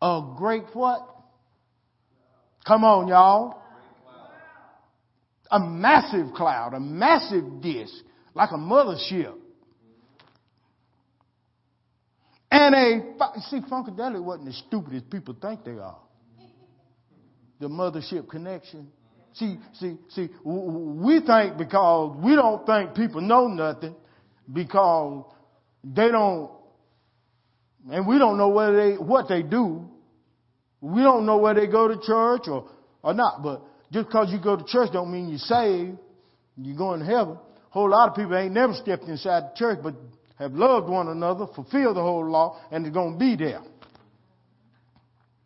A 0.00 0.22
great 0.36 0.64
what? 0.72 1.06
Come 2.66 2.84
on, 2.84 3.08
y'all. 3.08 3.60
A 5.50 5.58
massive 5.58 6.32
cloud, 6.34 6.74
a 6.74 6.80
massive 6.80 7.62
disk, 7.62 7.94
like 8.34 8.50
a 8.50 8.58
mothership. 8.58 9.34
And 12.50 12.74
a, 12.74 13.40
see, 13.48 13.60
Funkadelic 13.60 14.22
wasn't 14.22 14.48
as 14.48 14.62
stupid 14.66 14.94
as 14.94 15.02
people 15.02 15.36
think 15.40 15.64
they 15.64 15.72
are 15.72 15.98
the 17.60 17.68
mothership 17.68 18.28
connection. 18.28 18.88
See, 19.34 19.58
see, 19.74 19.96
see, 20.10 20.28
we 20.44 21.20
think 21.20 21.58
because 21.58 22.16
we 22.22 22.34
don't 22.34 22.66
think 22.66 22.94
people 22.94 23.20
know 23.20 23.46
nothing 23.46 23.94
because 24.52 25.24
they 25.84 26.08
don't, 26.08 26.50
and 27.90 28.06
we 28.06 28.18
don't 28.18 28.36
know 28.36 28.48
whether 28.48 28.76
they, 28.76 28.96
what 28.96 29.28
they 29.28 29.42
do. 29.42 29.88
We 30.80 31.02
don't 31.02 31.26
know 31.26 31.38
where 31.38 31.54
they 31.54 31.66
go 31.66 31.88
to 31.88 31.94
church 32.00 32.48
or, 32.48 32.68
or 33.02 33.14
not, 33.14 33.42
but 33.42 33.62
just 33.92 34.08
because 34.08 34.30
you 34.30 34.40
go 34.40 34.56
to 34.56 34.64
church 34.64 34.90
don't 34.92 35.10
mean 35.10 35.28
you're 35.28 35.38
saved. 35.38 35.98
You're 36.56 36.76
going 36.76 37.00
to 37.00 37.06
heaven. 37.06 37.34
A 37.34 37.70
whole 37.70 37.90
lot 37.90 38.08
of 38.08 38.16
people 38.16 38.36
ain't 38.36 38.52
never 38.52 38.74
stepped 38.74 39.04
inside 39.04 39.44
the 39.44 39.56
church, 39.56 39.78
but 39.82 39.94
have 40.38 40.52
loved 40.52 40.88
one 40.88 41.08
another, 41.08 41.46
fulfilled 41.54 41.96
the 41.96 42.02
whole 42.02 42.28
law, 42.28 42.60
and 42.70 42.84
they're 42.84 42.92
going 42.92 43.14
to 43.14 43.18
be 43.18 43.36
there. 43.36 43.60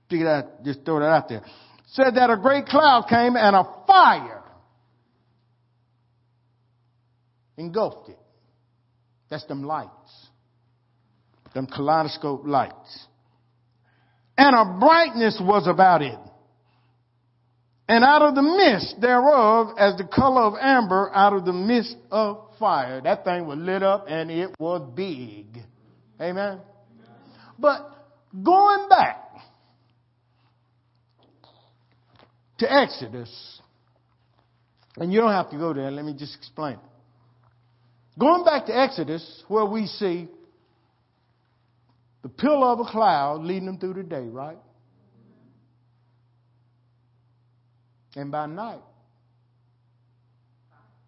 Figure 0.08 0.26
that, 0.26 0.64
just 0.64 0.84
throw 0.84 1.00
that 1.00 1.06
out 1.06 1.28
there 1.28 1.42
said 1.92 2.14
that 2.14 2.30
a 2.30 2.36
great 2.36 2.66
cloud 2.66 3.06
came 3.08 3.36
and 3.36 3.54
a 3.54 3.64
fire 3.86 4.42
engulfed 7.56 8.08
it. 8.08 8.18
That's 9.28 9.44
them 9.44 9.62
lights. 9.62 9.90
Them 11.54 11.66
kaleidoscope 11.66 12.46
lights. 12.46 13.06
And 14.38 14.56
a 14.56 14.78
brightness 14.78 15.38
was 15.40 15.66
about 15.66 16.00
it. 16.00 16.18
And 17.88 18.04
out 18.04 18.22
of 18.22 18.34
the 18.34 18.42
mist 18.42 19.00
thereof, 19.00 19.74
as 19.78 19.96
the 19.96 20.04
color 20.04 20.42
of 20.42 20.54
amber 20.60 21.10
out 21.14 21.32
of 21.32 21.44
the 21.44 21.52
mist 21.52 21.96
of 22.10 22.38
fire. 22.58 23.00
That 23.00 23.24
thing 23.24 23.46
was 23.46 23.58
lit 23.58 23.82
up 23.82 24.06
and 24.08 24.30
it 24.30 24.50
was 24.58 24.88
big. 24.94 25.58
Amen. 26.20 26.60
But 27.58 27.90
going 28.42 28.88
back 28.88 29.22
to 32.62 32.72
Exodus. 32.72 33.60
And 34.96 35.12
you 35.12 35.20
don't 35.20 35.32
have 35.32 35.50
to 35.50 35.58
go 35.58 35.72
there. 35.72 35.90
Let 35.90 36.04
me 36.04 36.14
just 36.16 36.36
explain. 36.36 36.78
Going 38.18 38.44
back 38.44 38.66
to 38.66 38.78
Exodus, 38.78 39.42
where 39.48 39.64
we 39.64 39.86
see 39.86 40.28
the 42.22 42.28
pillar 42.28 42.68
of 42.68 42.80
a 42.80 42.84
cloud 42.84 43.42
leading 43.42 43.66
them 43.66 43.78
through 43.78 43.94
the 43.94 44.02
day, 44.02 44.28
right? 44.28 44.58
And 48.16 48.30
by 48.30 48.46
night, 48.46 48.82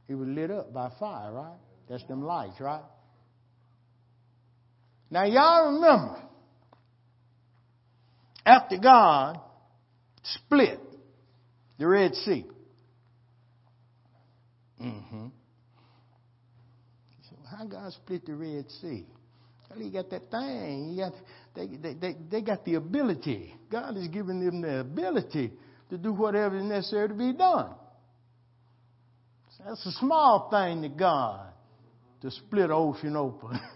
it 0.08 0.14
was 0.14 0.28
lit 0.28 0.50
up 0.50 0.72
by 0.72 0.90
fire, 0.98 1.32
right? 1.32 1.58
That's 1.88 2.04
them 2.04 2.24
lights, 2.24 2.60
right? 2.60 2.82
Now, 5.10 5.24
y'all 5.24 5.72
remember, 5.72 6.16
after 8.44 8.78
God 8.78 9.38
split 10.22 10.80
the 11.78 11.86
Red 11.86 12.14
Sea. 12.14 12.46
Mm-hmm. 14.82 15.26
So 17.28 17.36
how 17.50 17.66
God 17.66 17.92
split 17.92 18.26
the 18.26 18.34
Red 18.34 18.70
Sea? 18.80 19.06
Well, 19.70 19.78
he 19.78 19.90
got 19.90 20.10
that 20.10 20.30
thing. 20.30 20.90
He 20.90 20.96
got, 20.98 21.12
they, 21.54 21.66
they, 21.66 21.94
they, 21.94 22.16
they 22.30 22.42
got 22.42 22.64
the 22.64 22.74
ability. 22.74 23.54
God 23.70 23.96
has 23.96 24.08
given 24.08 24.44
them 24.44 24.60
the 24.60 24.80
ability 24.80 25.52
to 25.90 25.98
do 25.98 26.12
whatever 26.12 26.56
is 26.56 26.64
necessary 26.64 27.08
to 27.08 27.14
be 27.14 27.32
done. 27.32 27.70
That's 29.64 29.84
a 29.86 29.92
small 29.92 30.50
thing 30.50 30.82
to 30.82 30.88
God 30.88 31.46
to 32.20 32.30
split 32.30 32.70
ocean 32.70 33.16
open. 33.16 33.58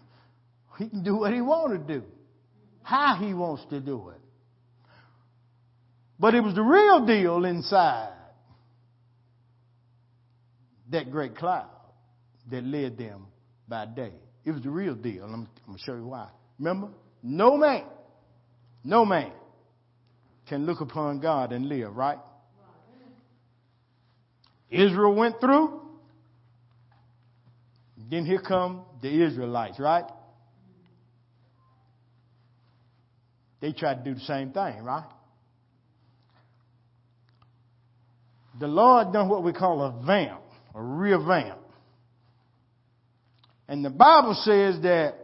He 0.78 0.88
can 0.88 1.02
do 1.02 1.16
what 1.16 1.32
he 1.32 1.40
wants 1.40 1.84
to 1.84 1.94
do, 1.98 2.04
how 2.84 3.16
he 3.16 3.34
wants 3.34 3.64
to 3.70 3.80
do 3.80 4.10
it. 4.10 4.20
But 6.20 6.36
it 6.36 6.40
was 6.40 6.54
the 6.54 6.62
real 6.62 7.04
deal 7.04 7.44
inside 7.44 8.12
that 10.90 11.10
great 11.10 11.34
cloud 11.36 11.66
that 12.48 12.62
led 12.62 12.96
them 12.96 13.26
by 13.66 13.86
day. 13.86 14.12
It 14.44 14.52
was 14.52 14.62
the 14.62 14.70
real 14.70 14.94
deal. 14.94 15.24
I'm, 15.24 15.34
I'm 15.34 15.48
going 15.66 15.78
to 15.78 15.84
show 15.84 15.96
you 15.96 16.06
why. 16.06 16.28
Remember? 16.60 16.90
No 17.24 17.56
man, 17.56 17.82
no 18.84 19.04
man 19.04 19.32
can 20.48 20.66
look 20.66 20.80
upon 20.80 21.20
God 21.20 21.52
and 21.52 21.68
live, 21.68 21.94
right? 21.96 22.18
Israel 24.70 25.14
went 25.14 25.40
through. 25.40 25.80
Then 28.10 28.24
here 28.24 28.40
come 28.40 28.82
the 29.02 29.24
Israelites, 29.24 29.78
right? 29.78 30.04
They 33.60 33.72
tried 33.72 34.04
to 34.04 34.10
do 34.10 34.14
the 34.14 34.20
same 34.20 34.52
thing, 34.52 34.82
right? 34.82 35.08
The 38.60 38.66
Lord 38.68 39.12
done 39.12 39.28
what 39.28 39.42
we 39.42 39.52
call 39.52 39.82
a 39.82 40.04
vamp, 40.04 40.40
a 40.74 40.82
revamp. 40.82 41.58
And 43.68 43.84
the 43.84 43.90
Bible 43.90 44.34
says 44.34 44.80
that 44.82 45.14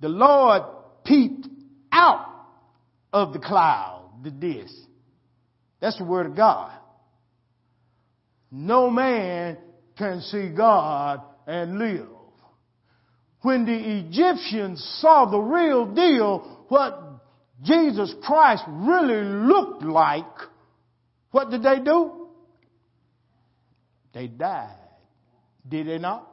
the 0.00 0.08
Lord 0.08 0.62
peeped 1.04 1.48
out 1.92 2.29
of 3.12 3.32
the 3.32 3.38
cloud, 3.38 4.10
the 4.22 4.30
disk. 4.30 4.74
That's 5.80 5.98
the 5.98 6.04
word 6.04 6.26
of 6.26 6.36
God. 6.36 6.72
No 8.50 8.90
man 8.90 9.58
can 9.96 10.20
see 10.20 10.50
God 10.54 11.22
and 11.46 11.78
live. 11.78 12.08
When 13.42 13.64
the 13.64 13.72
Egyptians 13.74 14.82
saw 15.00 15.30
the 15.30 15.38
real 15.38 15.86
deal, 15.94 16.64
what 16.68 17.00
Jesus 17.62 18.14
Christ 18.22 18.64
really 18.68 19.22
looked 19.24 19.82
like, 19.82 20.26
what 21.30 21.50
did 21.50 21.62
they 21.62 21.78
do? 21.78 22.28
They 24.12 24.26
died. 24.26 24.76
Did 25.66 25.86
they 25.86 25.98
not? 25.98 26.28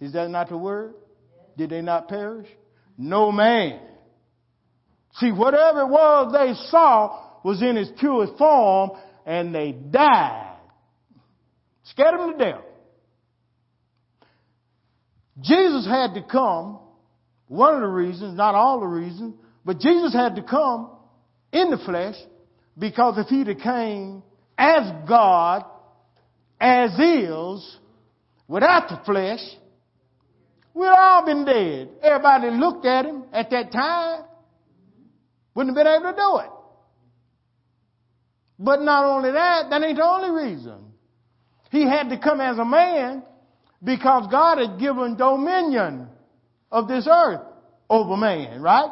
Is 0.00 0.12
that 0.12 0.28
not 0.28 0.48
the 0.48 0.58
word? 0.58 0.94
Did 1.56 1.70
they 1.70 1.80
not 1.80 2.08
perish? 2.08 2.48
No 2.96 3.32
man. 3.32 3.80
See, 5.18 5.32
whatever 5.32 5.82
it 5.82 5.88
was 5.88 6.32
they 6.32 6.54
saw 6.70 7.20
was 7.42 7.60
in 7.60 7.76
its 7.76 7.90
purest 7.98 8.34
form 8.38 8.90
and 9.26 9.54
they 9.54 9.72
died. 9.72 10.56
Scared 11.84 12.18
them 12.18 12.32
to 12.32 12.44
death. 12.44 12.60
Jesus 15.40 15.86
had 15.86 16.14
to 16.14 16.22
come, 16.22 16.78
one 17.46 17.74
of 17.74 17.80
the 17.80 17.88
reasons, 17.88 18.36
not 18.36 18.54
all 18.54 18.80
the 18.80 18.86
reasons, 18.86 19.34
but 19.64 19.78
Jesus 19.80 20.12
had 20.12 20.36
to 20.36 20.42
come 20.42 20.90
in 21.52 21.70
the 21.70 21.78
flesh 21.78 22.16
because 22.78 23.18
if 23.18 23.26
he'd 23.28 23.46
have 23.48 23.58
came 23.58 24.22
as 24.56 24.92
God, 25.08 25.64
as 26.60 26.90
is, 26.98 27.76
without 28.46 28.88
the 28.88 29.00
flesh, 29.04 29.40
we'd 30.74 30.86
all 30.86 31.24
been 31.24 31.44
dead. 31.44 31.88
Everybody 32.02 32.50
looked 32.50 32.86
at 32.86 33.04
him 33.04 33.24
at 33.32 33.50
that 33.50 33.72
time 33.72 34.24
wouldn't 35.58 35.76
have 35.76 35.84
been 35.84 35.92
able 35.92 36.12
to 36.12 36.16
do 36.16 36.38
it. 36.38 36.50
But 38.60 38.80
not 38.80 39.04
only 39.04 39.32
that, 39.32 39.70
that 39.70 39.82
ain't 39.82 39.96
the 39.96 40.04
only 40.04 40.30
reason. 40.30 40.92
He 41.72 41.82
had 41.82 42.10
to 42.10 42.18
come 42.18 42.40
as 42.40 42.58
a 42.58 42.64
man 42.64 43.24
because 43.82 44.28
God 44.30 44.58
had 44.58 44.78
given 44.78 45.16
dominion 45.16 46.10
of 46.70 46.86
this 46.86 47.08
earth 47.10 47.40
over 47.90 48.16
man, 48.16 48.62
right? 48.62 48.88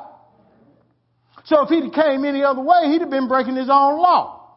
So 1.44 1.62
if 1.62 1.68
he'd 1.68 1.92
came 1.92 2.24
any 2.24 2.42
other 2.42 2.62
way, 2.62 2.90
he'd 2.90 3.00
have 3.00 3.10
been 3.10 3.28
breaking 3.28 3.54
his 3.54 3.70
own 3.70 4.00
law. 4.00 4.56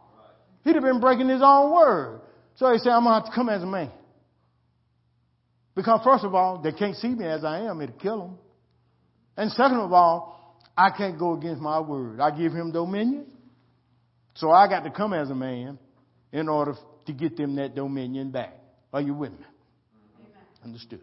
He'd 0.64 0.74
have 0.74 0.84
been 0.84 1.00
breaking 1.00 1.30
his 1.30 1.44
own 1.44 1.72
word. 1.72 2.22
So 2.56 2.74
he 2.74 2.80
said, 2.80 2.90
I'm 2.90 3.04
going 3.04 3.20
to 3.20 3.24
have 3.24 3.26
to 3.26 3.36
come 3.36 3.50
as 3.50 3.62
a 3.62 3.68
man. 3.68 3.92
Because 5.76 6.02
first 6.04 6.24
of 6.24 6.34
all, 6.34 6.58
they 6.60 6.72
can't 6.72 6.96
see 6.96 7.10
me 7.10 7.26
as 7.26 7.44
I 7.44 7.60
am. 7.66 7.80
It'll 7.82 7.96
kill 7.98 8.20
them. 8.20 8.38
And 9.38 9.52
second 9.52 9.78
of 9.78 9.94
all, 9.94 10.39
I 10.80 10.92
can't 10.92 11.20
go 11.20 11.34
against 11.34 11.62
my 11.62 11.82
word. 11.82 12.22
I 12.22 12.32
give 12.32 12.54
him 12.54 12.72
dominion. 12.72 13.26
So 14.36 14.50
I 14.50 14.70
got 14.70 14.86
to 14.86 14.90
come 14.90 15.12
as 15.14 15.30
a 15.30 15.36
man 15.36 15.78
in 16.32 16.48
order 16.48 16.74
to 17.06 17.12
get 17.12 17.36
them 17.36 17.58
that 17.58 17.76
dominion 17.76 18.32
back. 18.32 18.54
Are 18.94 19.02
you 19.02 19.14
with 19.14 19.32
me? 19.32 19.46
Amen. 20.20 20.32
Understood. 20.64 21.02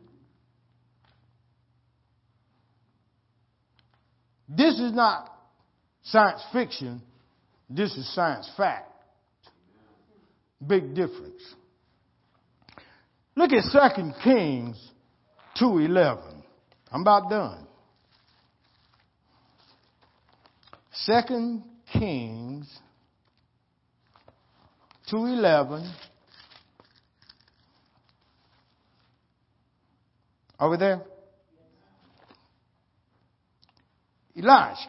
This 4.49 4.81
is 4.81 4.95
not 4.95 5.31
science 6.05 6.43
fiction. 6.55 7.03
This 7.69 7.95
is 7.99 8.15
science 8.15 8.51
fact. 8.57 8.91
Big 10.67 10.95
difference. 10.95 11.43
Look 13.35 13.51
at 13.53 13.93
2 13.95 14.11
Kings 14.25 14.91
2.11. 15.61 16.43
I'm 16.91 17.03
about 17.03 17.29
done. 17.29 17.66
2 21.05 21.63
Kings 21.93 22.79
2.11. 25.13 25.93
Over 30.59 30.77
there? 30.79 31.03
Elijah. 34.37 34.81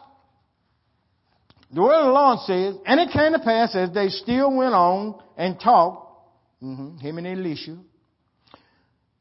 The 1.70 1.82
word 1.82 2.00
of 2.00 2.06
the 2.06 2.12
Lord 2.12 2.38
says, 2.40 2.74
And 2.86 3.00
it 3.00 3.10
came 3.12 3.32
to 3.32 3.38
pass 3.38 3.76
as 3.76 3.92
they 3.92 4.08
still 4.08 4.56
went 4.56 4.74
on 4.74 5.20
and 5.36 5.60
talked, 5.60 6.32
mm-hmm, 6.62 6.96
him 6.96 7.18
and 7.18 7.26
Elisha, 7.26 7.76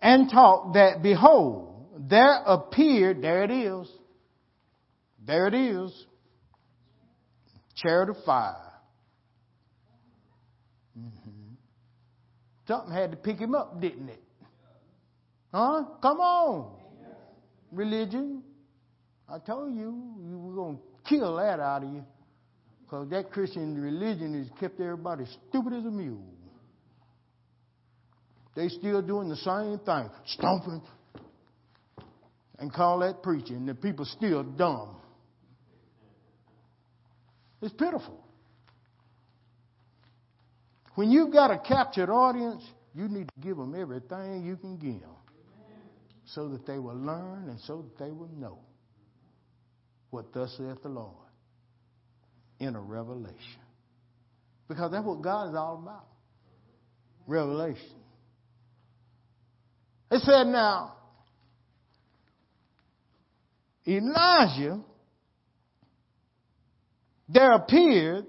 and 0.01 0.29
talked 0.29 0.75
that 0.75 1.03
behold, 1.03 1.87
there 2.09 2.41
appeared, 2.45 3.21
there 3.21 3.43
it 3.43 3.51
is, 3.51 3.89
there 5.25 5.47
it 5.47 5.53
is, 5.53 5.91
chariot 7.77 8.09
of 8.09 8.17
fire 8.25 8.55
mm-hmm. 10.97 11.37
Something 12.67 12.93
had 12.93 13.11
to 13.11 13.17
pick 13.17 13.37
him 13.37 13.55
up, 13.55 13.79
didn't 13.79 14.09
it? 14.09 14.21
Huh? 15.53 15.85
Come 16.01 16.19
on. 16.19 16.75
Religion. 17.71 18.43
I 19.29 19.39
told 19.39 19.73
you, 19.73 20.15
we 20.19 20.35
were 20.35 20.53
going 20.53 20.77
to 20.77 21.09
kill 21.09 21.37
that 21.37 21.61
out 21.61 21.83
of 21.83 21.93
you. 21.93 22.03
Because 22.83 23.09
that 23.09 23.31
Christian 23.31 23.81
religion 23.81 24.37
has 24.37 24.59
kept 24.59 24.81
everybody 24.81 25.23
stupid 25.49 25.73
as 25.73 25.85
a 25.85 25.91
mule. 25.91 26.23
They 28.53 28.67
still 28.67 29.01
doing 29.01 29.29
the 29.29 29.37
same 29.37 29.79
thing, 29.79 30.09
stomping 30.25 30.81
and 32.59 32.73
call 32.73 32.99
that 32.99 33.21
preaching. 33.21 33.65
The 33.65 33.75
people 33.75 34.05
still 34.05 34.43
dumb. 34.43 34.96
It's 37.61 37.73
pitiful. 37.73 38.23
When 40.95 41.11
you've 41.11 41.31
got 41.31 41.51
a 41.51 41.59
captured 41.59 42.09
audience, 42.09 42.63
you 42.95 43.07
need 43.07 43.27
to 43.27 43.41
give 43.41 43.57
them 43.57 43.75
everything 43.79 44.43
you 44.43 44.57
can 44.57 44.77
give 44.77 45.01
them 45.01 45.11
so 46.25 46.49
that 46.49 46.65
they 46.65 46.79
will 46.79 46.95
learn 46.95 47.49
and 47.49 47.59
so 47.61 47.83
that 47.83 48.03
they 48.03 48.11
will 48.11 48.29
know 48.35 48.59
what 50.09 50.33
thus 50.33 50.53
saith 50.57 50.81
the 50.83 50.89
Lord 50.89 51.13
in 52.59 52.75
a 52.75 52.81
revelation. 52.81 53.61
Because 54.67 54.91
that's 54.91 55.05
what 55.05 55.21
God 55.21 55.49
is 55.49 55.55
all 55.55 55.79
about. 55.81 56.07
Revelation. 57.27 58.01
It 60.11 60.21
said 60.21 60.47
now, 60.47 60.95
Elijah, 63.85 64.81
there 67.29 67.51
appeared 67.53 68.25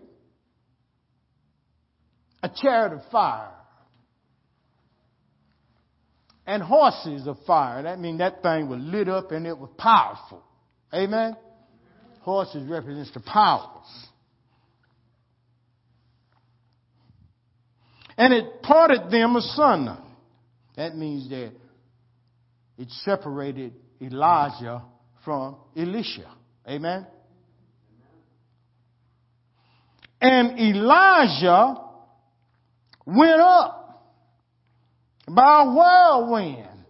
a 2.42 2.50
chariot 2.54 2.94
of 2.94 3.02
fire 3.10 3.50
and 6.46 6.62
horses 6.62 7.26
of 7.26 7.36
fire. 7.46 7.82
That 7.82 8.00
means 8.00 8.18
that 8.18 8.42
thing 8.42 8.68
was 8.68 8.80
lit 8.80 9.08
up 9.08 9.32
and 9.32 9.46
it 9.46 9.56
was 9.56 9.70
powerful. 9.76 10.42
Amen? 10.92 11.36
Horses 12.20 12.68
represents 12.68 13.12
the 13.12 13.20
powers. 13.20 14.06
And 18.16 18.32
it 18.32 18.62
parted 18.62 19.10
them 19.10 19.36
asunder. 19.36 19.98
That 20.76 20.96
means 20.96 21.28
that 21.28 21.52
it 22.78 22.90
separated 23.04 23.74
Elijah 24.00 24.82
from 25.24 25.56
Elisha. 25.76 26.30
Amen? 26.66 27.06
And 30.20 30.58
Elijah 30.58 31.76
went 33.06 33.40
up 33.40 33.78
by 35.28 35.62
a 35.62 35.74
whirlwind 35.74 36.84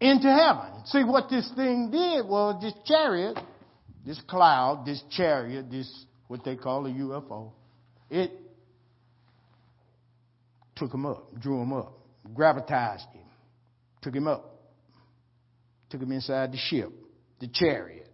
into 0.00 0.28
heaven. 0.28 0.84
See 0.86 1.04
what 1.04 1.28
this 1.28 1.50
thing 1.56 1.90
did 1.90 2.26
was 2.26 2.62
this 2.62 2.74
chariot, 2.84 3.38
this 4.06 4.20
cloud, 4.26 4.84
this 4.86 5.02
chariot, 5.10 5.70
this 5.70 6.06
what 6.28 6.44
they 6.44 6.56
call 6.56 6.86
a 6.86 6.90
UFO, 6.90 7.52
it 8.10 8.30
took 10.76 10.92
him 10.92 11.06
up, 11.06 11.38
drew 11.38 11.60
him 11.60 11.72
up, 11.72 11.98
gravitized 12.34 13.10
him, 13.12 13.26
took 14.00 14.14
him 14.14 14.26
up, 14.26 14.62
took 15.90 16.00
him 16.00 16.10
inside 16.12 16.52
the 16.52 16.56
ship, 16.56 16.90
the 17.38 17.48
chariot. 17.52 18.08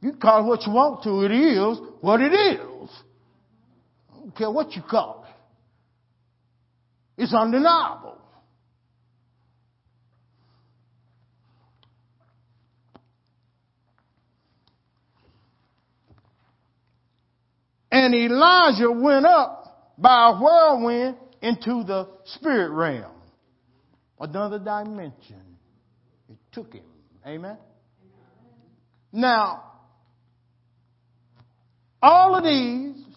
You 0.00 0.10
can 0.10 0.20
call 0.20 0.44
it 0.44 0.48
what 0.48 0.66
you 0.66 0.72
want 0.72 1.02
to, 1.04 1.22
it 1.22 1.30
is 1.30 1.78
what 2.00 2.20
it 2.20 2.32
is. 2.32 2.90
Don't 4.34 4.38
care 4.38 4.50
what 4.50 4.72
you 4.72 4.82
call 4.82 5.26
it. 5.28 7.22
It's 7.22 7.32
undeniable. 7.32 8.18
And 17.92 18.12
Elijah 18.12 18.90
went 18.90 19.24
up 19.24 19.94
by 19.96 20.30
a 20.30 20.40
whirlwind 20.40 21.16
into 21.40 21.84
the 21.84 22.08
spirit 22.24 22.70
realm. 22.70 23.12
Another 24.18 24.58
dimension. 24.58 25.42
It 26.28 26.38
took 26.50 26.72
him. 26.72 26.82
Amen. 27.24 27.56
Now, 29.12 29.62
all 32.02 32.34
of 32.34 32.42
these 32.42 33.13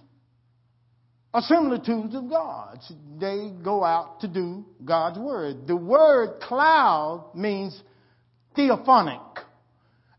are 1.38 1.42
similitudes 1.42 2.16
of 2.16 2.28
God. 2.28 2.80
They 3.20 3.52
go 3.64 3.84
out 3.84 4.22
to 4.22 4.28
do 4.28 4.66
God's 4.84 5.20
word. 5.20 5.68
The 5.68 5.76
word 5.76 6.40
cloud 6.42 7.30
means 7.36 7.80
theophanic. 8.56 9.22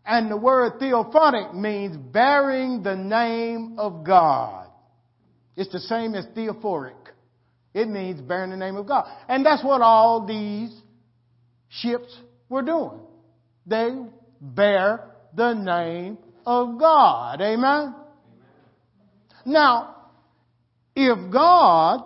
And 0.06 0.30
the 0.30 0.36
word 0.36 0.78
theophanic 0.78 1.54
means 1.54 1.96
bearing 1.96 2.84
the 2.84 2.94
name 2.94 3.80
of 3.80 4.04
God. 4.06 4.68
It's 5.56 5.72
the 5.72 5.80
same 5.80 6.14
as 6.14 6.24
theophoric. 6.36 6.94
It 7.74 7.88
means 7.88 8.20
bearing 8.20 8.50
the 8.50 8.56
name 8.56 8.76
of 8.76 8.86
God. 8.86 9.04
And 9.28 9.44
that's 9.44 9.64
what 9.64 9.82
all 9.82 10.24
these 10.24 10.72
ships 11.68 12.16
were 12.48 12.62
doing. 12.62 13.00
They 13.66 13.90
bear 14.40 15.10
the 15.34 15.54
name 15.54 16.18
of 16.46 16.78
God. 16.78 17.40
Amen? 17.40 17.96
Now, 19.44 19.96
if 21.06 21.32
God 21.32 22.02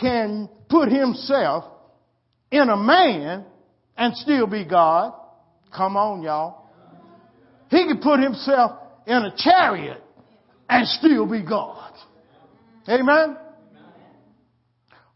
can 0.00 0.48
put 0.68 0.90
himself 0.90 1.64
in 2.50 2.68
a 2.68 2.76
man 2.76 3.44
and 3.96 4.16
still 4.16 4.46
be 4.46 4.64
God, 4.64 5.14
Come 5.74 5.96
on, 5.96 6.22
y'all. 6.22 6.68
He 7.68 7.84
can 7.84 7.98
put 7.98 8.20
himself 8.20 8.78
in 9.06 9.16
a 9.16 9.34
chariot 9.36 10.00
and 10.68 10.86
still 10.86 11.26
be 11.26 11.42
God. 11.42 11.92
Amen? 12.88 13.36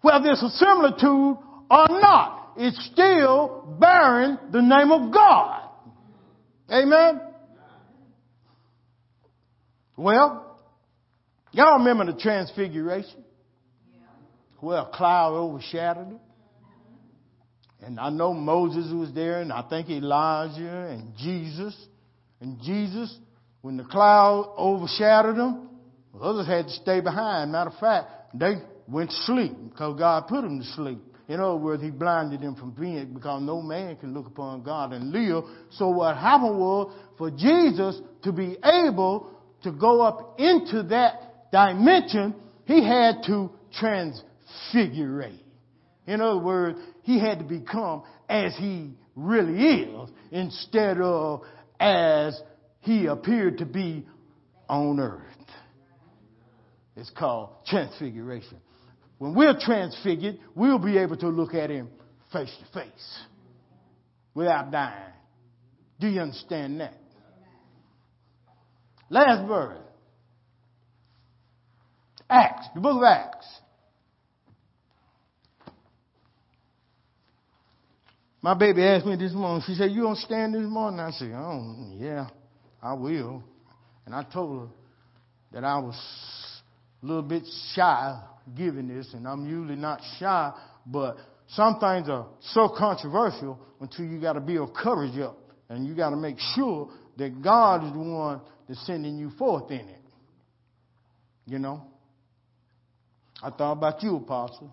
Whether 0.00 0.30
it's 0.30 0.42
a 0.42 0.50
similitude 0.50 1.36
or 1.70 1.86
not, 1.88 2.54
it's 2.56 2.90
still 2.92 3.76
bearing 3.78 4.38
the 4.50 4.62
name 4.62 4.90
of 4.90 5.12
God. 5.12 5.68
Amen? 6.70 7.20
Well, 9.96 10.47
y'all 11.52 11.78
remember 11.78 12.12
the 12.12 12.18
transfiguration? 12.18 13.24
Well, 14.60 14.86
a 14.86 14.96
cloud 14.96 15.34
overshadowed 15.34 16.12
it. 16.12 16.20
And 17.80 18.00
I 18.00 18.10
know 18.10 18.34
Moses 18.34 18.92
was 18.92 19.12
there, 19.14 19.40
and 19.40 19.52
I 19.52 19.62
think 19.68 19.88
Elijah 19.88 20.88
and 20.90 21.16
Jesus. 21.16 21.76
And 22.40 22.60
Jesus, 22.60 23.16
when 23.60 23.76
the 23.76 23.84
cloud 23.84 24.52
overshadowed 24.58 25.36
them, 25.36 25.68
others 26.20 26.46
had 26.46 26.66
to 26.66 26.72
stay 26.72 27.00
behind. 27.00 27.52
Matter 27.52 27.70
of 27.70 27.78
fact, 27.78 28.08
they 28.34 28.54
went 28.88 29.10
to 29.10 29.16
sleep 29.16 29.52
because 29.70 29.96
God 29.98 30.26
put 30.26 30.42
them 30.42 30.58
to 30.58 30.66
sleep. 30.66 30.98
In 31.28 31.40
other 31.40 31.56
words, 31.56 31.82
He 31.82 31.90
blinded 31.90 32.40
them 32.40 32.56
from 32.56 32.70
being 32.70 33.12
because 33.12 33.42
no 33.42 33.60
man 33.60 33.96
can 33.96 34.14
look 34.14 34.26
upon 34.26 34.62
God 34.62 34.92
and 34.92 35.12
live. 35.12 35.44
So 35.70 35.88
what 35.88 36.16
happened 36.16 36.58
was 36.58 36.92
for 37.16 37.30
Jesus 37.30 38.00
to 38.22 38.32
be 38.32 38.56
able 38.64 39.30
to 39.62 39.70
go 39.70 40.00
up 40.00 40.40
into 40.40 40.84
that 40.84 41.27
dimension, 41.52 42.34
He 42.66 42.84
had 42.84 43.22
to 43.26 43.50
transfigurate. 43.78 45.40
In 46.06 46.20
other 46.20 46.38
words, 46.38 46.78
he 47.02 47.18
had 47.18 47.38
to 47.38 47.44
become 47.44 48.02
as 48.28 48.54
he 48.56 48.94
really 49.16 49.82
is 49.82 50.10
instead 50.30 51.00
of 51.00 51.42
as 51.80 52.40
he 52.80 53.06
appeared 53.06 53.58
to 53.58 53.66
be 53.66 54.06
on 54.68 55.00
earth. 55.00 55.22
It's 56.96 57.10
called 57.10 57.50
transfiguration. 57.66 58.58
When 59.18 59.34
we're 59.34 59.58
transfigured, 59.58 60.38
we'll 60.54 60.78
be 60.78 60.98
able 60.98 61.16
to 61.18 61.28
look 61.28 61.54
at 61.54 61.70
him 61.70 61.88
face 62.32 62.54
to 62.60 62.80
face 62.80 63.18
without 64.34 64.70
dying. 64.70 65.12
Do 66.00 66.08
you 66.08 66.20
understand 66.20 66.80
that? 66.80 66.94
Last 69.10 69.48
verse. 69.48 69.87
Acts, 72.30 72.66
the 72.74 72.80
book 72.80 72.96
of 72.98 73.02
Acts. 73.04 73.46
My 78.40 78.54
baby 78.54 78.84
asked 78.84 79.06
me 79.06 79.16
this 79.16 79.32
morning, 79.32 79.62
she 79.66 79.74
said, 79.74 79.90
You 79.90 80.02
don't 80.02 80.16
stand 80.16 80.54
this 80.54 80.62
morning? 80.62 81.00
I 81.00 81.10
said, 81.10 81.32
Oh, 81.34 81.90
yeah, 81.98 82.28
I 82.82 82.94
will. 82.94 83.42
And 84.06 84.14
I 84.14 84.22
told 84.22 84.60
her 84.60 84.74
that 85.52 85.64
I 85.64 85.78
was 85.78 85.96
a 87.02 87.06
little 87.06 87.22
bit 87.22 87.42
shy 87.74 88.20
giving 88.56 88.88
this, 88.88 89.12
and 89.12 89.26
I'm 89.26 89.46
usually 89.46 89.76
not 89.76 90.00
shy, 90.18 90.52
but 90.86 91.16
some 91.48 91.78
things 91.80 92.08
are 92.08 92.26
so 92.40 92.68
controversial 92.76 93.58
until 93.80 94.04
you 94.04 94.20
got 94.20 94.34
to 94.34 94.40
build 94.40 94.74
courage 94.74 95.18
up, 95.18 95.38
and 95.68 95.86
you 95.86 95.94
got 95.94 96.10
to 96.10 96.16
make 96.16 96.36
sure 96.54 96.90
that 97.16 97.42
God 97.42 97.84
is 97.84 97.92
the 97.92 97.98
one 97.98 98.40
that's 98.68 98.86
sending 98.86 99.18
you 99.18 99.30
forth 99.30 99.70
in 99.70 99.80
it. 99.80 100.02
You 101.46 101.58
know? 101.58 101.82
I 103.42 103.50
thought 103.50 103.72
about 103.72 104.02
you, 104.02 104.16
Apostle. 104.16 104.72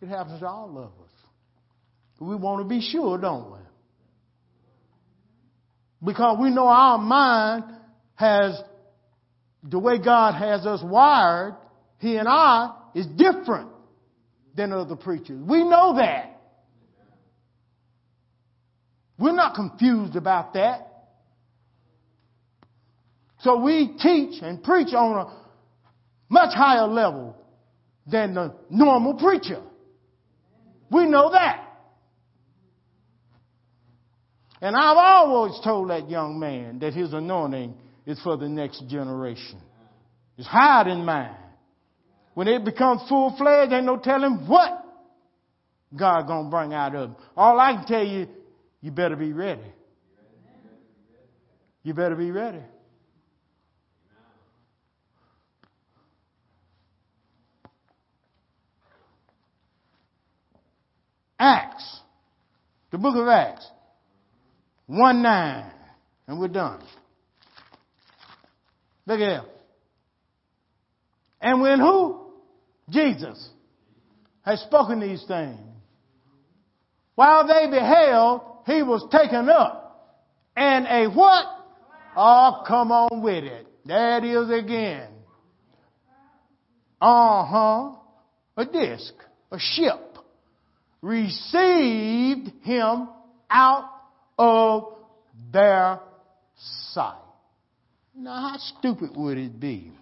It 0.00 0.08
happens 0.08 0.40
to 0.40 0.46
all 0.46 0.78
of 0.78 1.04
us. 1.04 1.10
We 2.20 2.36
want 2.36 2.62
to 2.62 2.68
be 2.68 2.80
sure, 2.82 3.16
don't 3.16 3.50
we? 3.50 3.58
Because 6.04 6.38
we 6.40 6.50
know 6.50 6.66
our 6.66 6.98
mind 6.98 7.64
has, 8.14 8.60
the 9.62 9.78
way 9.78 9.98
God 9.98 10.34
has 10.34 10.66
us 10.66 10.80
wired, 10.82 11.54
He 11.98 12.16
and 12.16 12.28
I, 12.28 12.74
is 12.94 13.06
different 13.06 13.70
than 14.54 14.72
other 14.72 14.96
preachers. 14.96 15.40
We 15.42 15.64
know 15.64 15.96
that. 15.96 16.40
We're 19.18 19.32
not 19.32 19.54
confused 19.54 20.16
about 20.16 20.54
that. 20.54 20.86
So 23.40 23.60
we 23.60 23.96
teach 23.98 24.42
and 24.42 24.62
preach 24.62 24.92
on 24.92 25.26
a 25.26 25.32
much 26.28 26.54
higher 26.54 26.86
level 26.86 27.39
than 28.06 28.34
the 28.34 28.54
normal 28.68 29.14
preacher. 29.14 29.62
We 30.90 31.06
know 31.06 31.30
that. 31.30 31.66
And 34.60 34.76
I've 34.76 34.96
always 34.96 35.58
told 35.64 35.90
that 35.90 36.10
young 36.10 36.38
man 36.38 36.80
that 36.80 36.92
his 36.92 37.12
anointing 37.12 37.74
is 38.06 38.20
for 38.22 38.36
the 38.36 38.48
next 38.48 38.86
generation. 38.88 39.60
It's 40.36 40.46
higher 40.46 40.84
than 40.84 41.04
mine. 41.04 41.36
When 42.34 42.48
it 42.48 42.64
becomes 42.64 43.02
full 43.08 43.34
fledged, 43.36 43.72
ain't 43.72 43.86
no 43.86 43.96
telling 43.96 44.46
what 44.46 44.84
God 45.96 46.26
gonna 46.26 46.50
bring 46.50 46.72
out 46.72 46.94
of 46.94 47.10
him. 47.10 47.16
All 47.36 47.58
I 47.58 47.74
can 47.74 47.86
tell 47.86 48.04
you, 48.04 48.28
you 48.80 48.90
better 48.90 49.16
be 49.16 49.32
ready. 49.32 49.72
You 51.82 51.94
better 51.94 52.16
be 52.16 52.30
ready. 52.30 52.60
Acts, 61.40 62.00
the 62.90 62.98
book 62.98 63.16
of 63.16 63.26
Acts. 63.26 63.66
1 64.86 65.22
9. 65.22 65.72
And 66.28 66.38
we're 66.38 66.48
done. 66.48 66.82
Look 69.06 69.20
at 69.20 69.28
here. 69.28 69.42
And 71.40 71.62
when 71.62 71.80
who? 71.80 72.20
Jesus 72.90 73.48
has 74.42 74.60
spoken 74.60 75.00
these 75.00 75.24
things. 75.26 75.58
While 77.14 77.46
they 77.46 77.70
beheld, 77.70 78.42
he 78.66 78.82
was 78.82 79.06
taken 79.10 79.48
up. 79.48 80.20
And 80.56 80.86
a 80.86 81.06
what? 81.06 81.46
Oh, 82.16 82.64
come 82.66 82.92
on 82.92 83.22
with 83.22 83.44
it. 83.44 83.66
It 83.86 84.24
is 84.24 84.50
again. 84.50 85.08
Uh 87.00 87.44
huh. 87.44 87.92
A 88.56 88.64
disc. 88.66 89.14
A 89.50 89.58
ship. 89.58 90.09
Received 91.02 92.50
him 92.62 93.08
out 93.50 93.90
of 94.38 94.94
their 95.52 96.00
sight. 96.92 97.16
Now, 98.14 98.50
how 98.50 98.56
stupid 98.58 99.16
would 99.16 99.38
it 99.38 99.58
be 99.58 99.92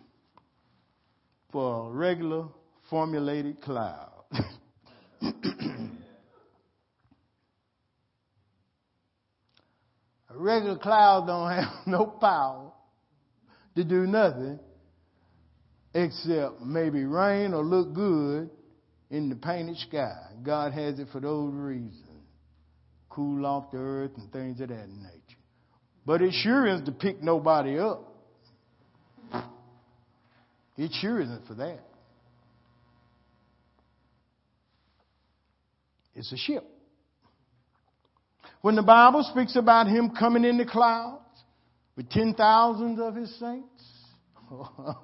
for 1.52 1.88
a 1.88 1.92
regular 1.92 2.46
formulated 2.90 3.60
cloud? 3.60 4.12
a 5.22 5.30
regular 10.30 10.78
cloud 10.78 11.26
don't 11.26 11.50
have 11.50 11.72
no 11.86 12.06
power 12.06 12.72
to 13.76 13.84
do 13.84 14.06
nothing 14.06 14.58
except 15.94 16.60
maybe 16.60 17.04
rain 17.04 17.54
or 17.54 17.64
look 17.64 17.94
good 17.94 18.50
in 19.10 19.28
the 19.28 19.36
painted 19.36 19.76
sky. 19.78 20.16
God 20.42 20.72
has 20.72 20.98
it 20.98 21.08
for 21.12 21.20
those 21.20 21.54
reasons. 21.54 22.04
Cool 23.08 23.46
off 23.46 23.70
the 23.70 23.78
earth 23.78 24.10
and 24.16 24.30
things 24.32 24.60
of 24.60 24.68
that 24.68 24.88
nature. 24.88 25.38
But 26.04 26.22
it 26.22 26.32
sure 26.32 26.66
is 26.66 26.82
to 26.82 26.92
pick 26.92 27.22
nobody 27.22 27.78
up. 27.78 28.04
It 30.76 30.90
sure 31.00 31.20
isn't 31.20 31.46
for 31.46 31.54
that. 31.54 31.80
It's 36.14 36.32
a 36.32 36.36
ship. 36.36 36.64
When 38.60 38.76
the 38.76 38.82
Bible 38.82 39.24
speaks 39.30 39.56
about 39.56 39.86
him 39.86 40.10
coming 40.18 40.44
in 40.44 40.58
the 40.58 40.64
clouds 40.64 41.22
with 41.96 42.10
ten 42.10 42.34
thousands 42.34 42.98
of 43.00 43.14
his 43.14 43.30
saints, 43.38 43.84
oh 44.50 44.96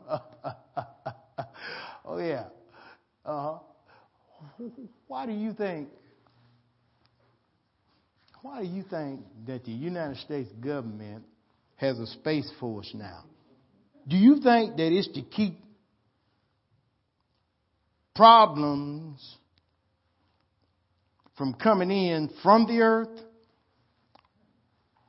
yeah. 2.19 2.47
Uh-huh. 3.25 3.59
Why 5.09 5.27
do 5.27 5.33
you 5.33 5.53
think? 5.53 5.89
Why 8.43 8.61
do 8.61 8.67
you 8.67 8.83
think 8.83 9.21
that 9.47 9.65
the 9.65 9.73
United 9.73 10.19
States 10.19 10.51
government 10.61 11.25
has 11.77 11.99
a 11.99 12.07
space 12.07 12.51
force 12.61 12.91
now? 12.95 13.25
Do 14.07 14.17
you 14.17 14.41
think 14.41 14.77
that 14.77 14.93
it's 14.93 15.09
to 15.15 15.23
keep 15.23 15.59
problems 18.15 19.37
from 21.37 21.55
coming 21.55 21.91
in 21.91 22.31
from 22.43 22.67
the 22.67 22.81
earth 22.81 23.19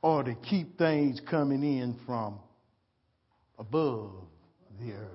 or 0.00 0.22
to 0.22 0.34
keep 0.34 0.78
things 0.78 1.20
coming 1.30 1.62
in 1.62 1.98
from 2.06 2.38
above 3.58 4.12
the 4.80 4.92
earth? 4.92 5.10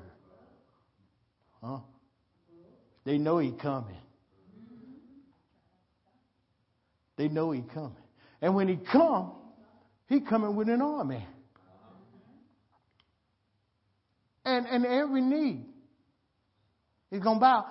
Huh? 1.63 1.79
They 3.03 3.17
know 3.17 3.39
he 3.39 3.51
coming. 3.51 3.97
They 7.17 7.27
know 7.27 7.51
he 7.51 7.61
coming. 7.61 7.95
And 8.41 8.55
when 8.55 8.67
he 8.67 8.77
come, 8.91 9.33
he 10.07 10.21
coming 10.21 10.55
with 10.55 10.69
an 10.69 10.81
army. 10.81 11.25
And, 14.43 14.65
and 14.65 14.85
every 14.85 15.21
knee 15.21 15.65
is 17.11 17.21
going 17.21 17.37
to 17.37 17.41
bow. 17.41 17.65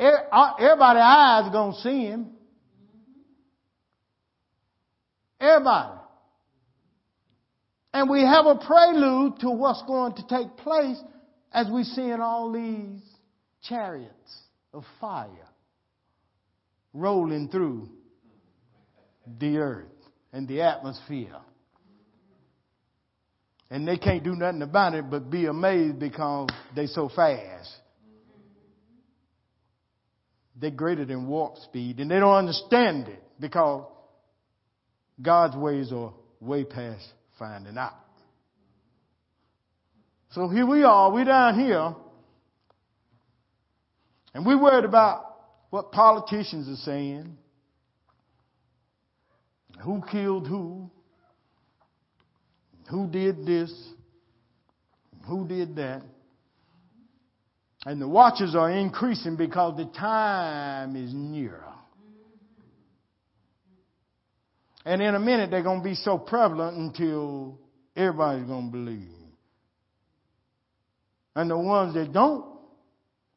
Uh, 0.00 0.54
Everybody's 0.58 1.02
eyes 1.02 1.44
are 1.46 1.52
going 1.52 1.74
to 1.74 1.80
see 1.80 2.06
him. 2.06 2.30
Everybody. 5.40 6.00
And 7.92 8.10
we 8.10 8.22
have 8.22 8.46
a 8.46 8.56
prelude 8.56 9.38
to 9.40 9.50
what's 9.50 9.82
going 9.82 10.14
to 10.14 10.26
take 10.26 10.56
place 10.56 10.98
as 11.52 11.68
we 11.70 11.84
see 11.84 12.10
in 12.10 12.20
all 12.20 12.50
these 12.50 13.00
chariots 13.62 14.42
of 14.72 14.84
fire 15.00 15.28
rolling 16.92 17.48
through 17.48 17.88
the 19.38 19.58
earth 19.58 19.86
and 20.32 20.46
the 20.48 20.62
atmosphere. 20.62 21.36
And 23.70 23.88
they 23.88 23.96
can't 23.96 24.22
do 24.22 24.34
nothing 24.36 24.62
about 24.62 24.94
it 24.94 25.10
but 25.10 25.30
be 25.30 25.46
amazed 25.46 25.98
because 25.98 26.48
they 26.76 26.86
so 26.86 27.08
fast. 27.08 27.70
They're 30.56 30.70
greater 30.70 31.04
than 31.04 31.26
warp 31.26 31.56
speed 31.58 31.98
and 31.98 32.10
they 32.10 32.20
don't 32.20 32.34
understand 32.34 33.08
it 33.08 33.22
because 33.40 33.90
God's 35.20 35.56
ways 35.56 35.92
are 35.92 36.12
way 36.40 36.64
past 36.64 37.04
finding 37.38 37.78
out. 37.78 37.94
So 40.34 40.48
here 40.48 40.66
we 40.66 40.82
are, 40.82 41.12
we're 41.12 41.24
down 41.24 41.58
here, 41.58 41.94
and 44.34 44.44
we're 44.44 44.60
worried 44.60 44.84
about 44.84 45.36
what 45.70 45.92
politicians 45.92 46.68
are 46.68 46.82
saying, 46.82 47.38
who 49.82 50.02
killed 50.10 50.46
who, 50.46 50.90
who 52.90 53.06
did 53.08 53.46
this, 53.46 53.72
who 55.26 55.46
did 55.46 55.76
that. 55.76 56.02
And 57.86 58.00
the 58.00 58.08
watches 58.08 58.54
are 58.54 58.70
increasing 58.70 59.36
because 59.36 59.76
the 59.76 59.86
time 59.86 60.96
is 60.96 61.12
nearer. 61.12 61.64
And 64.86 65.00
in 65.02 65.14
a 65.14 65.20
minute, 65.20 65.50
they're 65.50 65.62
going 65.62 65.80
to 65.80 65.84
be 65.84 65.94
so 65.94 66.18
prevalent 66.18 66.76
until 66.76 67.58
everybody's 67.96 68.46
going 68.46 68.66
to 68.66 68.72
believe. 68.72 69.08
And 71.34 71.50
the 71.50 71.58
ones 71.58 71.94
that 71.94 72.12
don't, 72.12 72.44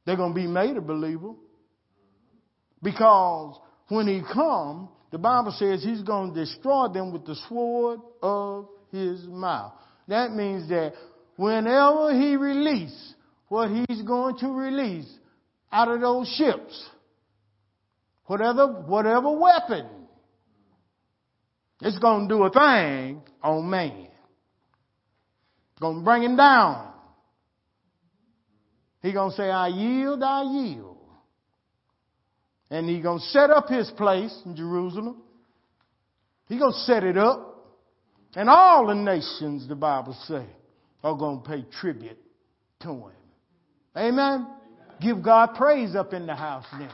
they're 0.05 0.17
going 0.17 0.33
to 0.33 0.39
be 0.39 0.47
made 0.47 0.77
a 0.77 0.81
believer. 0.81 1.33
Because 2.83 3.59
when 3.87 4.07
he 4.07 4.21
comes, 4.33 4.89
the 5.11 5.17
Bible 5.17 5.51
says 5.51 5.83
he's 5.83 6.01
going 6.01 6.33
to 6.33 6.39
destroy 6.39 6.87
them 6.89 7.11
with 7.11 7.25
the 7.25 7.35
sword 7.47 7.99
of 8.21 8.67
his 8.91 9.23
mouth. 9.25 9.73
That 10.07 10.31
means 10.31 10.69
that 10.69 10.93
whenever 11.35 12.13
he 12.13 12.35
releases 12.35 13.15
what 13.47 13.69
he's 13.69 14.01
going 14.01 14.37
to 14.39 14.47
release 14.47 15.09
out 15.71 15.87
of 15.87 16.01
those 16.01 16.27
ships, 16.37 16.89
whatever, 18.25 18.67
whatever 18.67 19.31
weapon 19.31 19.87
it's 21.81 21.99
going 21.99 22.27
to 22.27 22.35
do 22.35 22.43
a 22.43 22.49
thing 22.49 23.21
on 23.43 23.69
man. 23.69 24.07
It's 25.71 25.79
going 25.79 25.99
to 25.99 26.03
bring 26.03 26.23
him 26.23 26.35
down. 26.35 26.91
He's 29.01 29.13
going 29.13 29.29
to 29.29 29.37
say, 29.37 29.49
I 29.49 29.67
yield, 29.67 30.23
I 30.23 30.43
yield. 30.43 30.96
And 32.69 32.89
he's 32.89 33.03
going 33.03 33.19
to 33.19 33.25
set 33.25 33.49
up 33.49 33.69
his 33.69 33.89
place 33.91 34.41
in 34.45 34.55
Jerusalem. 34.55 35.21
He's 36.47 36.59
going 36.59 36.73
to 36.73 36.79
set 36.79 37.03
it 37.03 37.17
up. 37.17 37.55
And 38.35 38.49
all 38.49 38.87
the 38.87 38.95
nations, 38.95 39.67
the 39.67 39.75
Bible 39.75 40.15
say, 40.27 40.45
are 41.03 41.15
going 41.15 41.41
to 41.41 41.49
pay 41.49 41.65
tribute 41.79 42.17
to 42.81 42.89
him. 42.89 43.11
Amen? 43.95 44.19
Amen. 44.19 44.47
Give 45.01 45.23
God 45.23 45.55
praise 45.55 45.95
up 45.95 46.13
in 46.13 46.27
the 46.27 46.35
house 46.35 46.65
now. 46.73 46.91